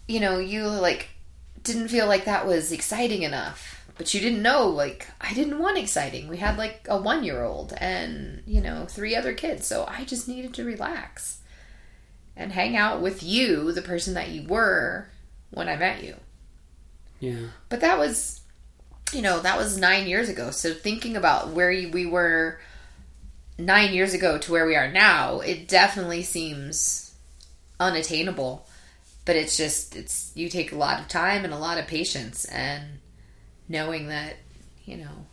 [0.07, 1.07] you know, you like
[1.63, 5.77] didn't feel like that was exciting enough but you didn't know like i didn't want
[5.77, 9.85] exciting we had like a one year old and you know three other kids so
[9.87, 11.39] i just needed to relax
[12.35, 15.07] and hang out with you the person that you were
[15.51, 16.15] when i met you
[17.19, 17.47] Yeah.
[17.69, 18.41] but that was
[19.11, 22.59] you know that was nine years ago so thinking about where we were
[23.57, 27.13] nine years ago to where we are now it definitely seems
[27.79, 28.67] unattainable
[29.25, 32.45] but it's just it's you take a lot of time and a lot of patience
[32.45, 32.83] and
[33.69, 34.35] knowing that
[34.85, 35.25] you know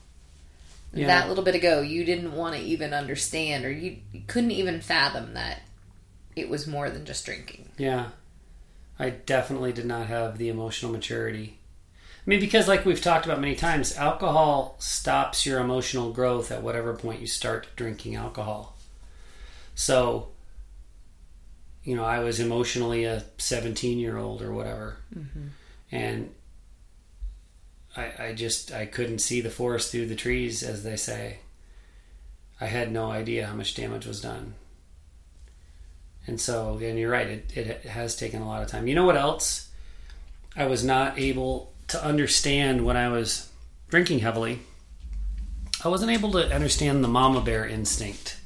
[0.92, 1.06] Yeah.
[1.06, 4.80] that little bit ago you didn't want to even understand or you, you couldn't even
[4.80, 5.62] fathom that
[6.36, 8.10] it was more than just drinking Yeah.
[8.98, 11.56] I definitely did not have the emotional maturity.
[12.30, 16.62] I mean, because like we've talked about many times, alcohol stops your emotional growth at
[16.62, 18.76] whatever point you start drinking alcohol.
[19.74, 20.28] So,
[21.82, 24.98] you know, I was emotionally a 17 year old or whatever.
[25.12, 25.48] Mm-hmm.
[25.90, 26.32] And
[27.96, 31.38] I, I just, I couldn't see the forest through the trees, as they say.
[32.60, 34.54] I had no idea how much damage was done.
[36.28, 38.86] And so, and you're right, it, it has taken a lot of time.
[38.86, 39.68] You know what else?
[40.54, 43.50] I was not able to understand when I was
[43.88, 44.60] drinking heavily.
[45.84, 48.38] I wasn't able to understand the mama bear instinct.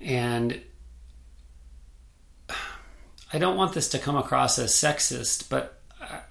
[0.00, 0.60] And
[3.32, 5.80] I don't want this to come across as sexist, but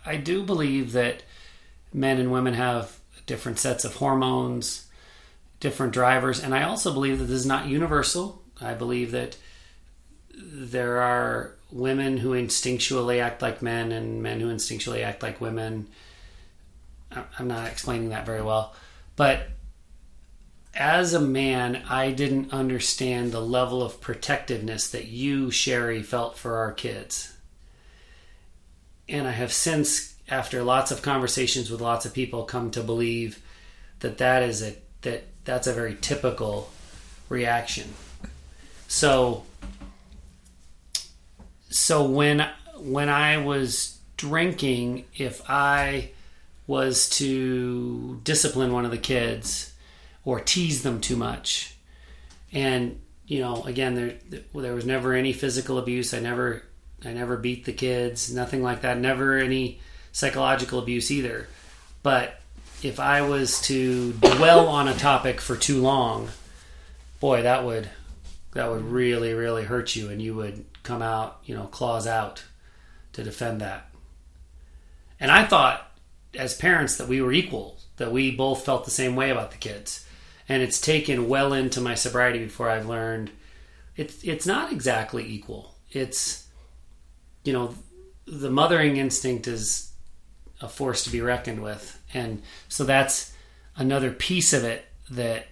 [0.06, 1.24] I do believe that
[1.94, 4.88] men and women have different sets of hormones,
[5.60, 8.42] different drivers, and I also believe that this is not universal.
[8.60, 9.38] I believe that
[10.38, 15.88] there are women who instinctually act like men and men who instinctually act like women.
[17.12, 18.76] I'm not explaining that very well,
[19.16, 19.50] but
[20.76, 26.58] as a man, I didn't understand the level of protectiveness that you, Sherry, felt for
[26.58, 27.36] our kids.
[29.10, 33.42] And I have since, after lots of conversations with lots of people, come to believe
[34.00, 36.70] that that is a that that's a very typical
[37.30, 37.94] reaction.
[38.88, 39.44] So,
[41.70, 42.48] so when
[42.78, 46.12] when I was drinking, if I
[46.68, 49.74] was to discipline one of the kids
[50.26, 51.74] or tease them too much.
[52.52, 56.14] And you know, again, there there was never any physical abuse.
[56.14, 56.64] I never
[57.06, 58.98] I never beat the kids, nothing like that.
[59.00, 59.80] Never any
[60.12, 61.48] psychological abuse either.
[62.04, 62.42] But
[62.84, 66.30] if I was to dwell on a topic for too long,
[67.20, 67.90] boy, that would
[68.54, 72.44] that would really really hurt you and you would come out, you know, claws out
[73.14, 73.90] to defend that.
[75.20, 75.92] And I thought
[76.36, 79.58] as parents that we were equal, that we both felt the same way about the
[79.58, 80.08] kids
[80.50, 83.32] and it's taken well into my sobriety before I've learned
[83.96, 85.76] it's it's not exactly equal.
[85.92, 86.48] It's
[87.44, 87.74] you know
[88.26, 89.92] the mothering instinct is
[90.62, 93.34] a force to be reckoned with, and so that's
[93.76, 95.48] another piece of it that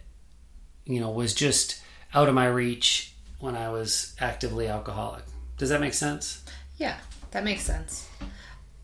[0.85, 1.81] you know was just
[2.13, 5.23] out of my reach when I was actively alcoholic.
[5.57, 6.43] Does that make sense?
[6.77, 6.97] Yeah,
[7.31, 8.07] that makes sense.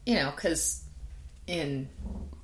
[0.05, 0.83] You know, because
[1.47, 1.89] in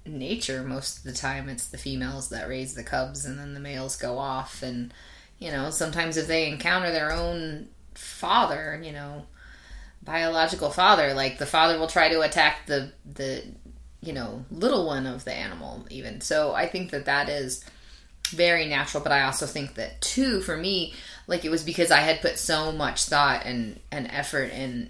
[0.06, 3.60] nature most of the time it's the females that raise the cubs and then the
[3.60, 4.94] males go off and
[5.40, 9.26] you know sometimes if they encounter their own father you know
[10.04, 13.44] biological father like the father will try to attack the the
[14.02, 17.66] you know little one of the animal even so i think that that is
[18.30, 20.94] very natural but i also think that too for me
[21.28, 24.90] like it was because i had put so much thought and and effort and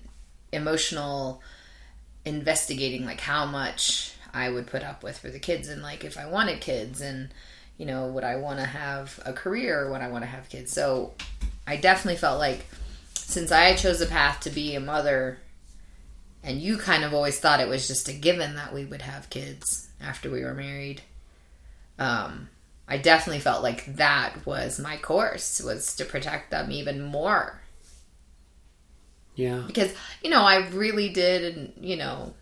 [0.52, 1.42] emotional
[2.26, 6.18] investigating like how much I would put up with for the kids and like if
[6.18, 7.30] I wanted kids and
[7.78, 10.50] you know would I want to have a career or would I want to have
[10.50, 10.72] kids?
[10.72, 11.14] So
[11.66, 12.66] I definitely felt like
[13.16, 15.40] since I chose the path to be a mother
[16.44, 19.30] and you kind of always thought it was just a given that we would have
[19.30, 21.02] kids after we were married
[21.98, 22.48] um
[22.88, 27.62] I definitely felt like that was my course was to protect them even more
[29.36, 32.34] yeah because you know I really did and you know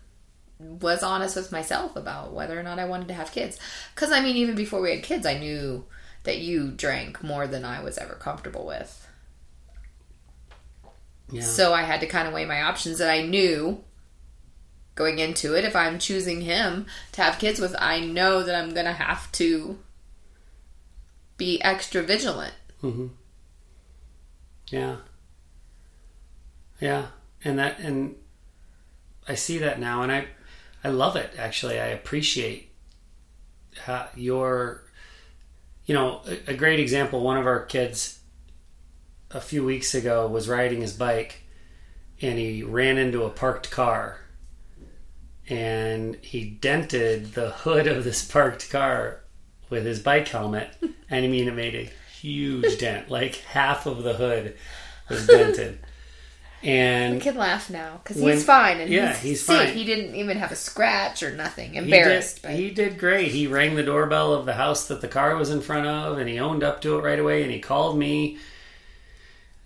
[0.58, 3.58] was honest with myself about whether or not I wanted to have kids.
[3.94, 5.84] Because, I mean, even before we had kids, I knew
[6.24, 9.06] that you drank more than I was ever comfortable with.
[11.30, 11.42] Yeah.
[11.42, 13.82] So I had to kind of weigh my options, that I knew
[14.94, 18.72] going into it, if I'm choosing him to have kids with, I know that I'm
[18.72, 19.78] going to have to
[21.36, 22.54] be extra vigilant.
[22.82, 23.08] Mm-hmm.
[24.68, 24.96] Yeah.
[26.80, 27.06] Yeah.
[27.44, 28.16] And that, and
[29.28, 30.26] I see that now, and I,
[30.82, 31.32] I love it.
[31.38, 32.70] Actually, I appreciate
[33.78, 34.84] how your,
[35.84, 37.22] you know, a, a great example.
[37.22, 38.20] One of our kids
[39.30, 41.42] a few weeks ago was riding his bike,
[42.20, 44.20] and he ran into a parked car,
[45.48, 49.22] and he dented the hood of this parked car
[49.70, 50.70] with his bike helmet,
[51.10, 54.56] and I mean it made a huge dent, like half of the hood
[55.08, 55.78] was dented.
[56.62, 59.68] And we can laugh now because he's fine and yeah, he's, he's safe.
[59.68, 59.76] fine.
[59.76, 61.74] He didn't even have a scratch or nothing.
[61.74, 63.30] Embarrassed, he did, but he did great.
[63.30, 66.28] He rang the doorbell of the house that the car was in front of, and
[66.28, 67.42] he owned up to it right away.
[67.42, 68.38] And he called me,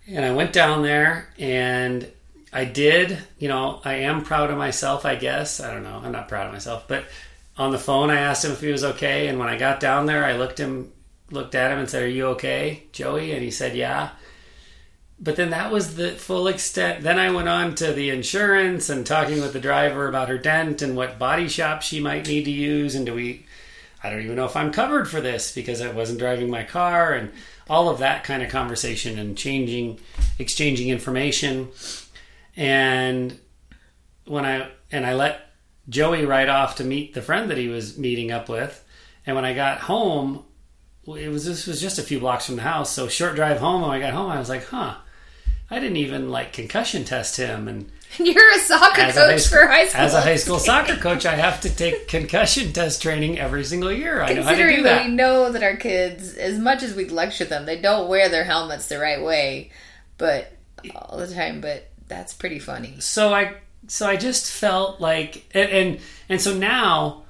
[0.05, 2.07] and I went down there, and
[2.51, 3.17] I did.
[3.39, 5.05] You know, I am proud of myself.
[5.05, 6.01] I guess I don't know.
[6.03, 7.05] I'm not proud of myself, but
[7.57, 10.05] on the phone, I asked him if he was okay, and when I got down
[10.05, 10.91] there, I looked him,
[11.29, 14.11] looked at him, and said, "Are you okay, Joey?" And he said, "Yeah."
[15.21, 17.03] but then that was the full extent.
[17.03, 20.81] Then I went on to the insurance and talking with the driver about her dent
[20.81, 22.95] and what body shop she might need to use.
[22.95, 23.45] And do we,
[24.03, 27.13] I don't even know if I'm covered for this because I wasn't driving my car
[27.13, 27.31] and
[27.69, 29.99] all of that kind of conversation and changing,
[30.39, 31.69] exchanging information.
[32.57, 33.39] And
[34.25, 35.50] when I, and I let
[35.89, 38.83] Joey right off to meet the friend that he was meeting up with.
[39.25, 40.45] And when I got home,
[41.07, 43.81] it was this was just a few blocks from the house, so short drive home.
[43.81, 44.95] When I got home, I was like, "Huh,
[45.69, 49.37] I didn't even like concussion test him and You're a soccer as a coach high
[49.37, 50.01] school, for high school.
[50.01, 53.91] as a high school soccer coach, I have to take concussion test training every single
[53.91, 54.21] year.
[54.21, 55.05] I know how to do that.
[55.05, 58.43] we know that our kids, as much as we lecture them, they don't wear their
[58.43, 59.71] helmets the right way,
[60.17, 60.51] but
[60.93, 61.61] all the time.
[61.61, 62.99] But that's pretty funny.
[62.99, 63.53] so I
[63.91, 67.23] so I just felt like and, and and so now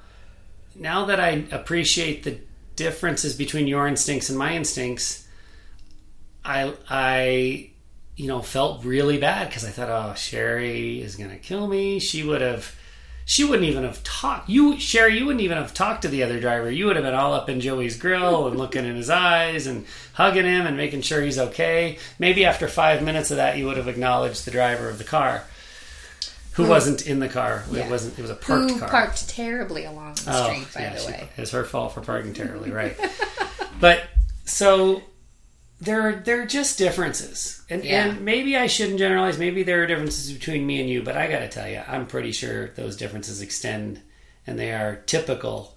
[0.76, 2.38] now that I appreciate the
[2.76, 5.26] differences between your instincts and my instincts,
[6.44, 7.70] I I
[8.14, 11.98] you know felt really bad because I thought, oh, Sherry is gonna kill me.
[11.98, 12.76] She would have.
[13.24, 14.48] She wouldn't even have talked.
[14.48, 16.70] You, Sherry, you wouldn't even have talked to the other driver.
[16.70, 19.86] You would have been all up in Joey's grill and looking in his eyes and
[20.12, 21.98] hugging him and making sure he's okay.
[22.18, 25.44] Maybe after five minutes of that, you would have acknowledged the driver of the car,
[26.54, 27.64] who wasn't in the car.
[27.70, 27.86] Yeah.
[27.86, 28.18] It wasn't.
[28.18, 28.88] It was a parked Who car.
[28.88, 31.28] parked terribly along the Oh, street, by yeah, the she- way.
[31.36, 32.96] It's her fault for parking terribly, right?
[33.80, 34.02] but
[34.44, 35.02] so
[35.80, 38.04] there, there are just differences, and Yeah.
[38.06, 39.38] and maybe I shouldn't generalize.
[39.38, 42.06] Maybe there are differences between me and you, but I got to tell you, I'm
[42.06, 44.00] pretty sure those differences extend,
[44.46, 45.76] and they are typical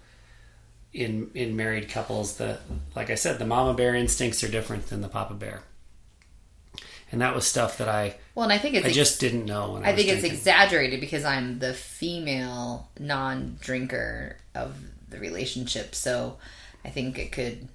[0.93, 2.38] in in married couples.
[2.38, 2.59] The
[2.95, 5.61] like I said, the mama bear instincts are different than the papa bear,
[7.16, 9.45] and that was stuff that I Well, and I think it's I ex- just didn't
[9.45, 10.38] know when I, I think it's drinking.
[10.38, 14.76] exaggerated because I'm the female non-drinker of
[15.07, 15.95] the relationship.
[15.95, 16.36] So
[16.84, 17.70] I think it could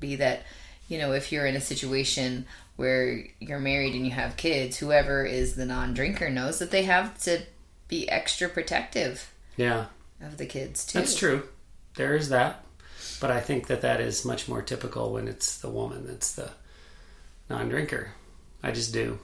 [0.00, 0.42] be that
[0.88, 2.44] you know if you're in a situation
[2.74, 7.16] where you're married and you have kids, whoever is the non-drinker knows that they have
[7.18, 7.42] to
[7.86, 9.84] be extra protective yeah.
[10.20, 10.98] of the kids too.
[10.98, 11.44] That's true.
[11.94, 12.64] There is that.
[13.20, 16.50] But I think that that is much more typical when it's the woman that's the
[17.48, 18.10] non drinker.
[18.62, 19.18] I just do.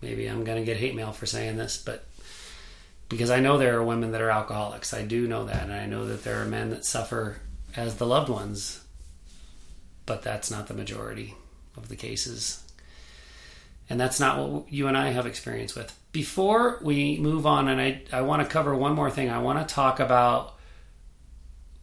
[0.00, 2.06] Maybe I'm going to get hate mail for saying this, but
[3.12, 4.94] because I know there are women that are alcoholics.
[4.94, 5.64] I do know that.
[5.64, 7.36] And I know that there are men that suffer
[7.76, 8.82] as the loved ones,
[10.06, 11.34] but that's not the majority
[11.76, 12.64] of the cases.
[13.90, 15.94] And that's not what you and I have experience with.
[16.12, 19.66] Before we move on, and I, I want to cover one more thing, I want
[19.66, 20.54] to talk about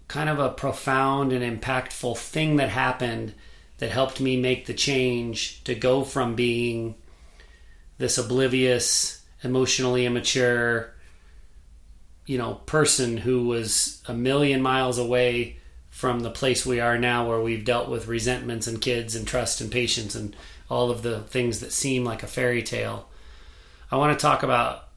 [0.08, 3.36] kind of a profound and impactful thing that happened
[3.80, 6.96] that helped me make the change to go from being
[7.98, 10.94] this oblivious, emotionally immature,
[12.26, 15.58] you know, person who was a million miles away
[15.90, 19.60] from the place we are now where we've dealt with resentments and kids and trust
[19.60, 20.36] and patience and
[20.70, 23.10] all of the things that seem like a fairy tale.
[23.92, 24.88] I want to talk about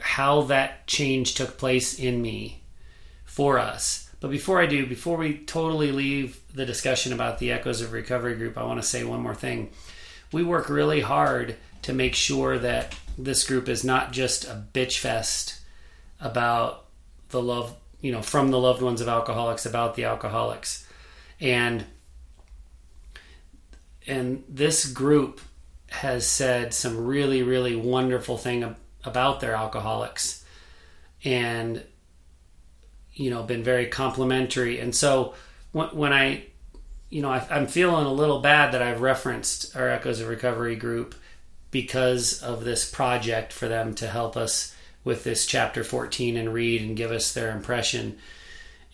[0.00, 2.62] how that change took place in me
[3.24, 4.10] for us.
[4.22, 8.36] But before I do, before we totally leave the discussion about the Echoes of Recovery
[8.36, 9.70] group, I want to say one more thing.
[10.30, 14.98] We work really hard to make sure that this group is not just a bitch
[14.98, 15.60] fest
[16.20, 16.84] about
[17.30, 20.86] the love, you know, from the loved ones of alcoholics about the alcoholics.
[21.40, 21.84] And
[24.06, 25.40] and this group
[25.88, 30.44] has said some really really wonderful thing about their alcoholics
[31.24, 31.82] and
[33.14, 34.78] you know been very complimentary.
[34.78, 35.34] And so
[35.72, 36.44] when, when i
[37.10, 40.76] you know I, i'm feeling a little bad that i've referenced our echoes of recovery
[40.76, 41.14] group
[41.70, 46.82] because of this project for them to help us with this chapter 14 and read
[46.82, 48.18] and give us their impression.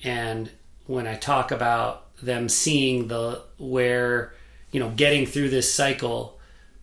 [0.02, 0.50] And
[0.86, 4.32] when i talk about them seeing the where
[4.72, 6.38] you know getting through this cycle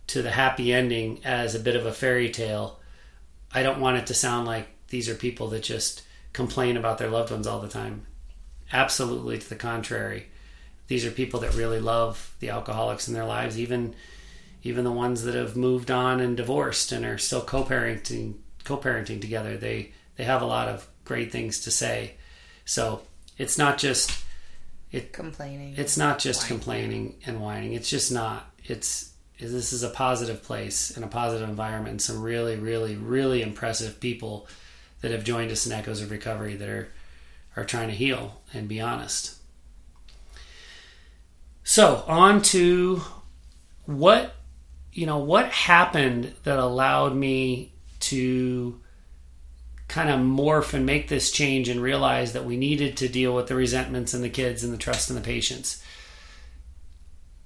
[0.07, 2.79] to the happy ending as a bit of a fairy tale
[3.51, 6.03] i don't want it to sound like these are people that just
[6.35, 8.05] complain about their loved ones all the time.
[8.71, 10.27] Absolutely to the contrary.
[10.87, 13.95] These are people that really love the alcoholics in their lives even
[14.61, 18.33] even the ones that have moved on and divorced and are still co-parenting
[18.63, 19.57] co-parenting together.
[19.57, 22.15] They they have a lot of great things to say.
[22.65, 23.01] So
[23.37, 24.11] it's not just
[24.91, 25.75] it Complaining.
[25.77, 26.57] it's not just Whining.
[26.57, 27.73] complaining and whining.
[27.73, 28.51] It's just not.
[28.65, 31.91] It's this is a positive place and a positive environment.
[31.91, 34.47] And some really really really impressive people
[35.01, 36.89] that have joined us in echoes of recovery that are
[37.55, 39.35] are trying to heal and be honest
[41.63, 43.01] so on to
[43.85, 44.35] what
[44.91, 48.79] you know what happened that allowed me to
[49.87, 53.47] kind of morph and make this change and realize that we needed to deal with
[53.47, 55.83] the resentments and the kids and the trust and the patience.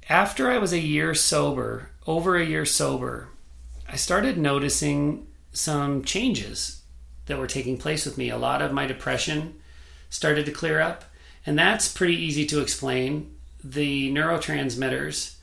[0.07, 3.29] After I was a year sober, over a year sober,
[3.87, 6.78] I started noticing some changes
[7.29, 8.29] that were taking place with me.
[8.29, 9.61] A lot of my depression
[10.09, 11.05] started to clear up,
[11.45, 13.33] and that's pretty easy to explain.
[13.63, 15.35] The neurotransmitters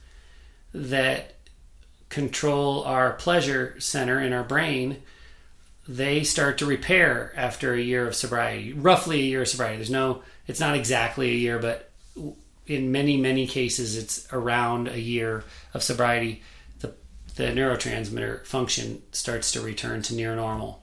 [0.74, 1.34] that
[2.10, 5.02] control our pleasure center in our brain
[5.88, 9.76] they start to repair after a year of sobriety, roughly a year of sobriety.
[9.76, 11.90] There's no, it's not exactly a year, but
[12.66, 16.42] in many, many cases, it's around a year of sobriety.
[16.80, 16.94] The,
[17.36, 20.82] the neurotransmitter function starts to return to near normal.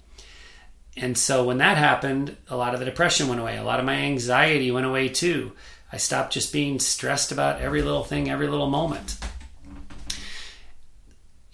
[0.96, 3.58] And so when that happened, a lot of the depression went away.
[3.58, 5.54] A lot of my anxiety went away too.
[5.92, 9.18] I stopped just being stressed about every little thing, every little moment.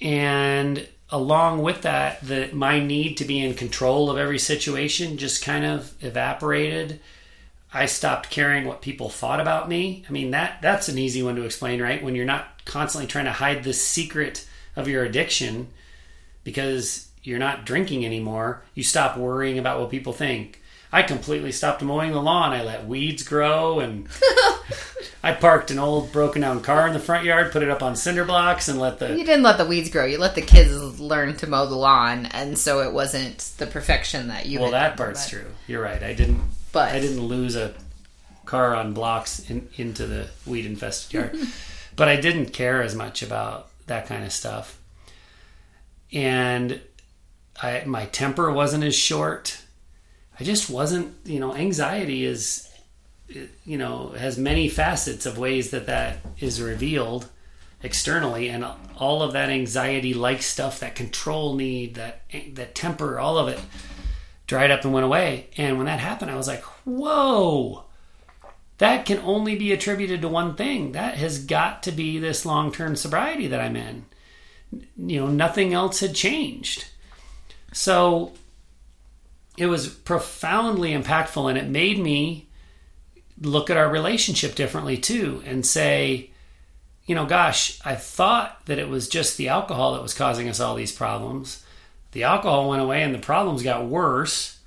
[0.02, 5.44] And along with that, the my need to be in control of every situation just
[5.44, 7.00] kind of evaporated.
[7.74, 10.06] I stopped caring what people thought about me.
[10.08, 12.04] I mean that that's an easy one to explain, right?
[12.04, 15.68] When you're not constantly trying to hide the secret of your addiction
[16.44, 20.62] because you're not drinking anymore, you stop worrying about what people think.
[20.92, 22.52] I completely stopped mowing the lawn.
[22.52, 24.08] I let weeds grow and
[25.24, 27.96] I parked an old broken down car in the front yard, put it up on
[27.96, 30.06] cinder blocks and let the You didn't let the weeds grow.
[30.06, 34.30] You let the kids learn to mow the lawn, and so it wasn't the perfection
[34.30, 34.60] that you.
[34.60, 35.46] Well, that done, part's but- true.
[35.68, 36.02] You're right.
[36.02, 36.42] I didn't
[36.72, 37.76] But I didn't lose a
[38.46, 41.38] car on blocks in, into the weed infested yard,
[41.96, 44.80] but I didn't care as much about that kind of stuff.
[46.12, 46.82] And
[47.62, 49.62] I, my temper wasn't as short.
[50.40, 52.70] I just wasn't, you know, anxiety is,
[53.66, 57.28] you know, has many facets of ways that that is revealed
[57.82, 58.66] externally, and
[58.98, 63.60] all of that anxiety like stuff, that control need, that that temper, all of it
[64.48, 65.48] dried up and went away.
[65.58, 67.86] And when that happened, I was like, whoa,
[68.80, 70.94] that can only be attributed to one thing.
[70.94, 74.06] That has got to be this long term sobriety that I'm in.
[74.98, 76.86] You know, nothing else had changed.
[77.72, 78.34] So
[79.58, 82.48] it was profoundly impactful and it made me
[83.42, 86.30] look at our relationship differently too and say,
[87.06, 90.60] you know, gosh, I thought that it was just the alcohol that was causing us
[90.60, 91.64] all these problems.
[92.12, 94.60] The alcohol went away and the problems got worse.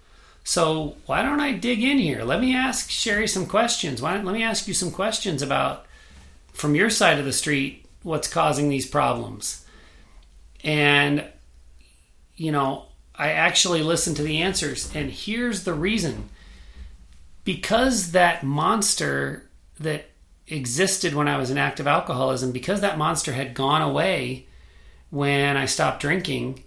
[0.45, 2.25] So why don't I dig in here?
[2.25, 4.03] Let me ask Sherry some questions.
[4.03, 5.87] Why let me ask you some questions about
[6.53, 9.65] from your side of the street what's causing these problems.
[10.65, 11.25] And
[12.37, 12.87] you know,
[13.23, 16.29] I actually listened to the answers and here's the reason.
[17.45, 19.49] Because that monster
[19.79, 20.07] that
[20.49, 24.49] existed when I was in active alcoholism, because that monster had gone away
[25.11, 26.65] when I stopped drinking,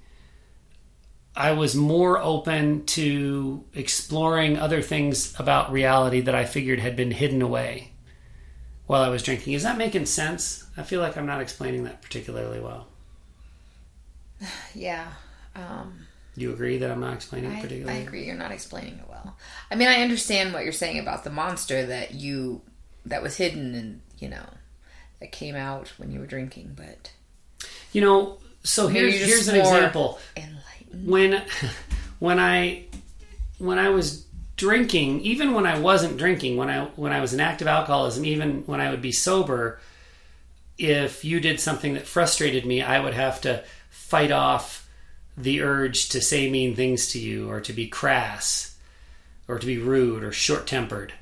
[1.35, 7.11] I was more open to exploring other things about reality that I figured had been
[7.11, 7.91] hidden away
[8.85, 9.55] while I was drinking.
[9.55, 10.65] Is that making sense?
[10.77, 12.87] I feel like I'm not explaining that particularly well.
[14.73, 15.11] yeah.
[15.53, 16.04] Um,
[16.35, 17.99] you agree that I'm not explaining it I, particularly?
[17.99, 18.25] I agree.
[18.25, 19.37] You're not explaining it well.
[19.71, 22.61] I mean, I understand what you're saying about the monster that you
[23.05, 24.45] that was hidden and you know
[25.19, 27.11] that came out when you were drinking, but
[27.93, 30.19] You know, so here's here's an example.
[30.35, 31.07] enlightened.
[31.07, 31.43] When
[32.19, 32.85] when I
[33.57, 34.25] when I was
[34.57, 38.63] drinking, even when I wasn't drinking, when I when I was in active alcoholism, even
[38.65, 39.79] when I would be sober,
[40.77, 44.84] if you did something that frustrated me, I would have to fight off
[45.37, 48.77] the urge to say mean things to you or to be crass
[49.47, 51.13] or to be rude or short-tempered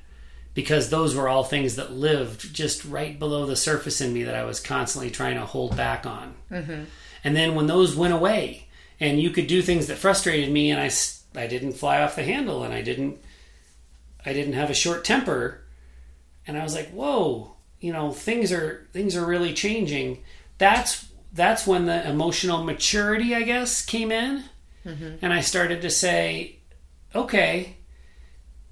[0.54, 4.36] because those were all things that lived just right below the surface in me that
[4.36, 6.36] I was constantly trying to hold back on.
[6.52, 6.84] Mm-hmm.
[7.24, 8.68] And then when those went away,
[9.00, 10.92] and you could do things that frustrated me, and I,
[11.40, 13.20] I didn't fly off the handle, and I didn't
[14.26, 15.62] I didn't have a short temper,
[16.48, 20.24] and I was like, whoa, you know, things are things are really changing.
[20.58, 24.44] That's that's when the emotional maturity, I guess, came in,
[24.86, 25.16] mm-hmm.
[25.22, 26.58] and I started to say,
[27.16, 27.78] okay,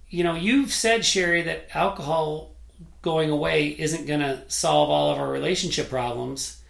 [0.10, 2.56] you know, you've said Sherry that alcohol
[3.02, 6.62] going away isn't going to solve all of our relationship problems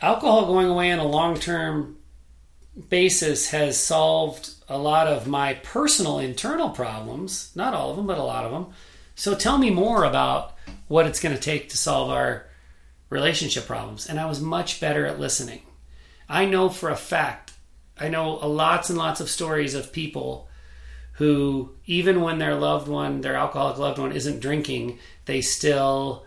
[0.00, 1.96] alcohol going away on a long term
[2.88, 7.50] basis has solved a lot of my personal internal problems.
[7.54, 8.66] Not all of them, but a lot of them.
[9.14, 10.54] So tell me more about
[10.88, 12.46] what it's going to take to solve our
[13.08, 14.06] relationship problems.
[14.06, 15.62] And I was much better at listening.
[16.28, 17.52] I know for a fact,
[17.98, 20.48] I know lots and lots of stories of people
[21.12, 26.26] who, even when their loved one, their alcoholic loved one, isn't drinking, they still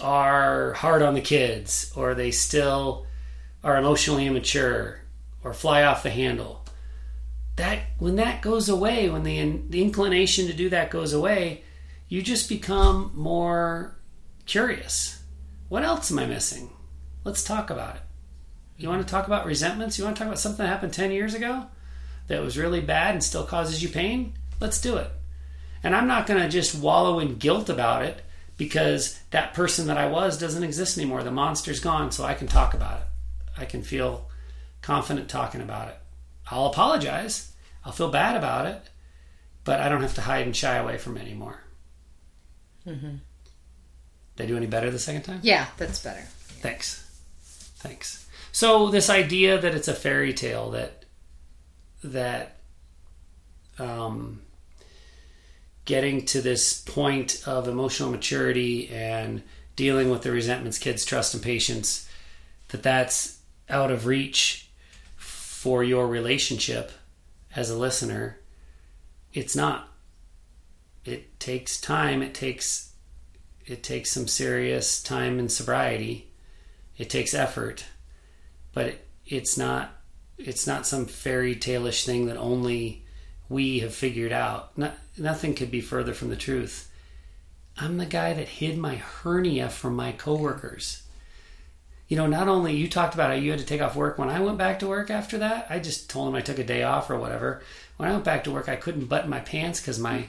[0.00, 3.06] are hard on the kids or they still
[3.62, 5.00] are emotionally immature
[5.44, 6.64] or fly off the handle
[7.56, 11.62] that when that goes away when the, the inclination to do that goes away
[12.08, 13.94] you just become more
[14.46, 15.19] curious
[15.70, 16.68] what else am i missing
[17.24, 18.02] let's talk about it
[18.76, 21.10] you want to talk about resentments you want to talk about something that happened 10
[21.10, 21.64] years ago
[22.26, 25.10] that was really bad and still causes you pain let's do it
[25.82, 28.22] and i'm not going to just wallow in guilt about it
[28.60, 31.22] because that person that I was doesn't exist anymore.
[31.22, 33.06] The monster's gone, so I can talk about it.
[33.56, 34.28] I can feel
[34.82, 35.96] confident talking about it.
[36.50, 37.54] I'll apologize.
[37.86, 38.90] I'll feel bad about it,
[39.64, 41.62] but I don't have to hide and shy away from it anymore.
[42.86, 43.14] Mm-hmm.
[44.40, 45.40] Did I do any better the second time?
[45.42, 46.22] Yeah, that's better.
[46.62, 47.06] Thanks.
[47.76, 48.26] Thanks.
[48.52, 51.04] So this idea that it's a fairy tale that
[52.02, 52.56] that
[53.78, 54.40] um,
[55.84, 59.42] getting to this point of emotional maturity and
[59.76, 62.08] dealing with the resentments, kids, trust, and patience,
[62.68, 64.70] that that's out of reach
[65.18, 66.92] for your relationship
[67.54, 68.38] as a listener.
[69.34, 69.86] It's not.
[71.04, 72.22] It takes time.
[72.22, 72.89] It takes
[73.70, 76.28] it takes some serious time and sobriety.
[76.98, 77.84] It takes effort,
[78.72, 79.96] but it, it's not
[80.38, 83.04] it's not some fairy tale-ish thing that only
[83.48, 84.76] we have figured out.
[84.76, 86.90] Not, nothing could be further from the truth.
[87.76, 91.02] I'm the guy that hid my hernia from my coworkers.
[92.08, 94.18] You know, not only you talked about how you had to take off work.
[94.18, 96.64] When I went back to work after that, I just told them I took a
[96.64, 97.62] day off or whatever.
[97.98, 100.26] When I went back to work, I couldn't button my pants because my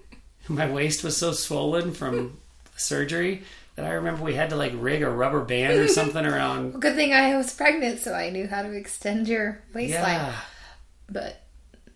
[0.48, 2.38] my waist was so swollen from
[2.76, 3.42] surgery
[3.76, 6.72] that I remember we had to like rig a rubber band or something around.
[6.72, 10.14] Well, good thing I was pregnant, so I knew how to extend your waistline.
[10.14, 10.34] Yeah,
[11.10, 11.40] But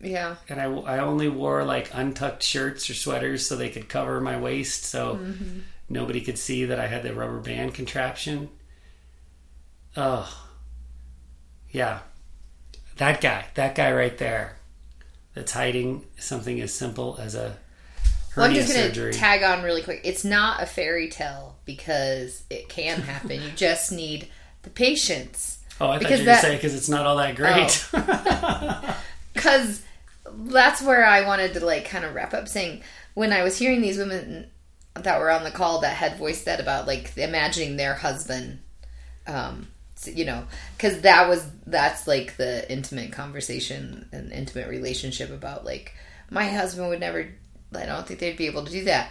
[0.00, 4.20] yeah, and I, I only wore like untucked shirts or sweaters so they could cover
[4.20, 5.60] my waist so Mm-hmm.
[5.88, 8.48] nobody could see that I had the rubber band contraption.
[9.96, 10.46] Oh,
[11.70, 12.00] yeah,
[12.96, 14.56] that guy, that guy right there,
[15.34, 17.56] that's hiding something as simple as a
[18.38, 19.12] well, I'm just gonna surgery.
[19.12, 20.00] tag on really quick.
[20.04, 23.42] It's not a fairy tale because it can happen.
[23.42, 24.28] you just need
[24.62, 25.58] the patience.
[25.80, 27.86] oh, I thought because you were that- saying because it's not all that great.
[29.34, 29.82] because
[30.34, 32.82] that's where I wanted to like kind of wrap up saying
[33.14, 34.50] when I was hearing these women
[34.94, 38.60] that were on the call that had voiced that about like imagining their husband,
[39.26, 39.68] um,
[40.04, 40.44] you know,
[40.76, 45.94] because that was that's like the intimate conversation and intimate relationship about like
[46.30, 47.28] my husband would never.
[47.74, 49.10] I don't think they'd be able to do that.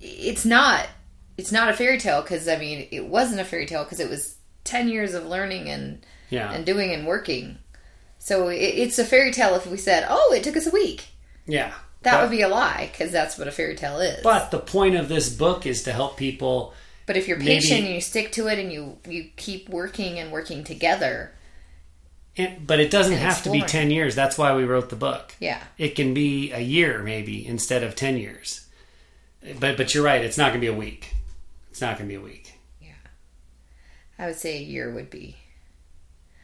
[0.00, 0.88] It's not.
[1.36, 4.08] It's not a fairy tale because I mean it wasn't a fairy tale because it
[4.08, 7.58] was ten years of learning and yeah, and doing and working.
[8.18, 11.06] So it, it's a fairy tale if we said, "Oh, it took us a week."
[11.46, 11.72] yeah.
[12.02, 14.22] That but, would be a lie because that's what a fairy tale is.
[14.22, 16.72] But the point of this book is to help people.
[17.04, 20.18] But if you're maybe- patient and you stick to it and you you keep working
[20.18, 21.32] and working together,
[22.38, 24.14] And, but it doesn't And have to be 10 years.
[24.14, 25.32] That's why we wrote the book.
[25.40, 28.66] yeah, It can be a year maybe instead of 10 years.
[29.60, 31.14] But but you're right, it's not going to be a week.
[31.70, 32.58] It's not going to be a week.
[32.80, 32.88] Yeah.
[34.18, 35.36] I would say a year would be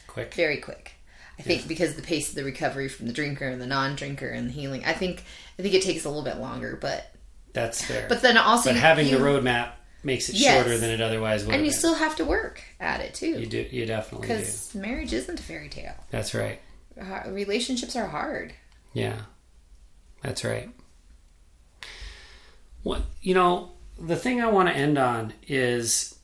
[0.06, 0.34] Quick.
[0.34, 0.92] very quick.
[1.38, 4.48] I think because the pace of the recovery from the drinker and the non-drinker and
[4.48, 5.24] the healing, I think
[5.58, 6.78] I think it takes a little bit longer.
[6.80, 7.10] But
[7.54, 8.06] That's fair.
[8.08, 9.70] but then also But you- having you, the roadmap
[10.04, 10.54] makes it Yes.
[10.64, 11.54] shorter than it otherwise would.
[11.54, 11.78] and you been.
[11.78, 13.38] still have to work at it too.
[13.40, 15.94] you do you definitely because marriage isn't a fairy tale.
[16.10, 16.60] That's right.
[17.00, 18.52] Uh, Relationships are hard.
[18.92, 19.16] Yeah.
[20.22, 20.68] That's right.
[22.82, 26.16] What you know, the thing I want to end on is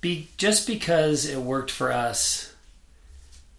[0.00, 2.52] be just because it worked for us,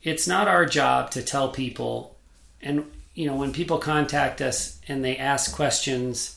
[0.03, 2.15] it's not our job to tell people
[2.61, 6.36] and you know, when people contact us and they ask questions,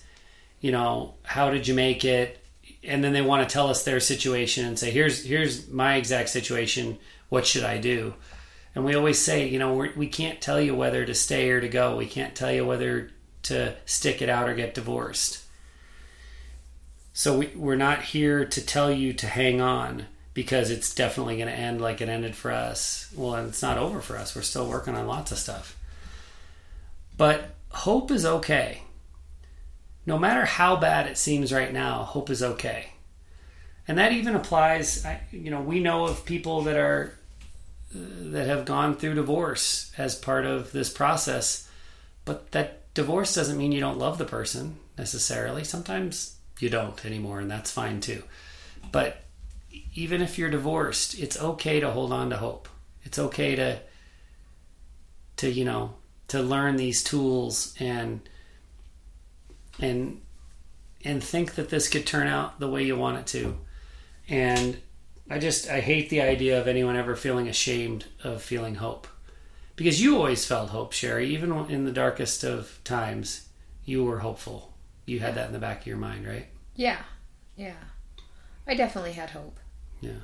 [0.60, 2.44] you know, how did you make it?
[2.82, 6.30] And then they want to tell us their situation and say, here's here's my exact
[6.30, 6.98] situation.
[7.28, 8.14] What should I do?
[8.74, 11.60] And we always say, you know, we're, we can't tell you whether to stay or
[11.60, 11.96] to go.
[11.96, 13.10] We can't tell you whether
[13.44, 15.44] to stick it out or get divorced.
[17.12, 21.48] So we, we're not here to tell you to hang on because it's definitely going
[21.48, 23.12] to end like it ended for us.
[23.16, 24.36] Well, and it's not over for us.
[24.36, 25.76] We're still working on lots of stuff.
[27.16, 28.82] But hope is okay.
[30.10, 32.94] No matter how bad it seems right now, hope is okay.
[33.86, 37.16] And that even applies, you know, we know of people that are
[37.94, 41.70] that have gone through divorce as part of this process.
[42.24, 45.62] But that divorce doesn't mean you don't love the person necessarily.
[45.62, 48.24] Sometimes you don't anymore, and that's fine too.
[48.90, 49.22] But
[49.94, 52.68] even if you're divorced, it's okay to hold on to hope.
[53.04, 53.78] It's okay to
[55.36, 55.94] to you know
[56.26, 58.28] to learn these tools and
[59.78, 60.20] and
[61.04, 63.58] and think that this could turn out the way you want it to.
[64.28, 64.78] And
[65.28, 69.06] I just I hate the idea of anyone ever feeling ashamed of feeling hope.
[69.76, 73.48] Because you always felt hope, Sherry, even in the darkest of times,
[73.84, 74.74] you were hopeful.
[75.06, 76.46] You had that in the back of your mind, right?
[76.76, 76.98] Yeah,
[77.56, 77.76] yeah.
[78.66, 79.58] I definitely had hope.
[80.00, 80.20] Yeah.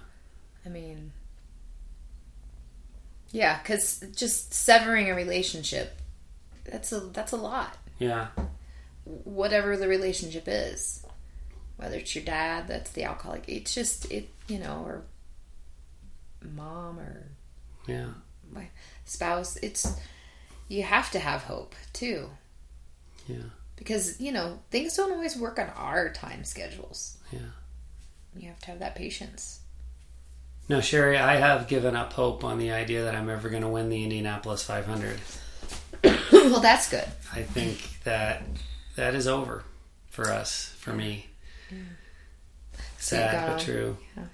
[0.65, 1.13] I mean,
[3.31, 6.01] yeah, because just severing a relationship,
[6.65, 7.77] that's a that's a lot.
[7.99, 8.29] Yeah.
[9.07, 11.05] Whatever the relationship is,
[11.77, 13.45] whether it's your dad, that's the alcoholic.
[13.49, 15.03] It's just it, you know, or
[16.55, 17.27] mom or
[17.87, 18.09] Yeah.
[18.51, 18.69] my
[19.05, 19.57] spouse.
[19.59, 19.87] It's
[20.69, 22.31] you have to have hope too,
[23.29, 23.51] Yeah.
[23.77, 27.17] because you know things don't always work on our time schedules.
[27.31, 27.39] Yeah.
[28.37, 29.61] You have to have that patience.
[30.69, 33.69] No, Sherry, I have given up hope on the idea that I'm ever going to
[33.69, 35.21] win the Indianapolis 500.
[36.33, 37.07] well, that's good.
[37.33, 38.43] I think that
[38.97, 39.63] that is over
[40.11, 41.27] for us, for me.
[41.71, 41.79] You
[42.99, 43.97] Sad got but true.
[44.17, 44.25] yeah.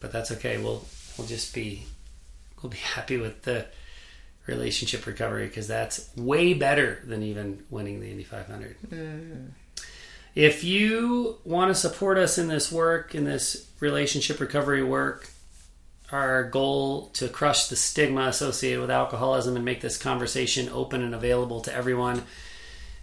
[0.00, 0.58] But that's okay.
[0.58, 0.84] We'll
[1.16, 1.84] we'll just be
[2.62, 3.66] we'll be happy with the
[4.46, 8.76] relationship recovery because that's way better than even winning the Indy 500.
[8.88, 9.46] Mm-hmm.
[10.34, 15.30] If you want to support us in this work, in this relationship recovery work,
[16.10, 21.14] our goal to crush the stigma associated with alcoholism and make this conversation open and
[21.14, 22.22] available to everyone.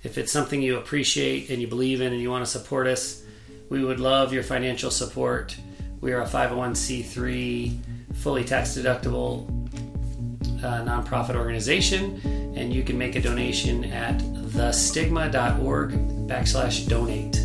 [0.03, 3.23] If it's something you appreciate and you believe in and you want to support us,
[3.69, 5.55] we would love your financial support.
[6.01, 9.47] We are a 501c3, fully tax deductible
[10.63, 12.19] uh, nonprofit organization,
[12.55, 15.91] and you can make a donation at thestigma.org
[16.27, 17.37] backslash donate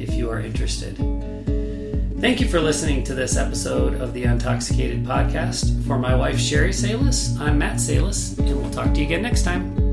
[0.00, 0.96] if you are interested.
[2.20, 5.86] Thank you for listening to this episode of the Intoxicated Podcast.
[5.86, 9.42] For my wife, Sherry Salis, I'm Matt Salis, and we'll talk to you again next
[9.42, 9.83] time.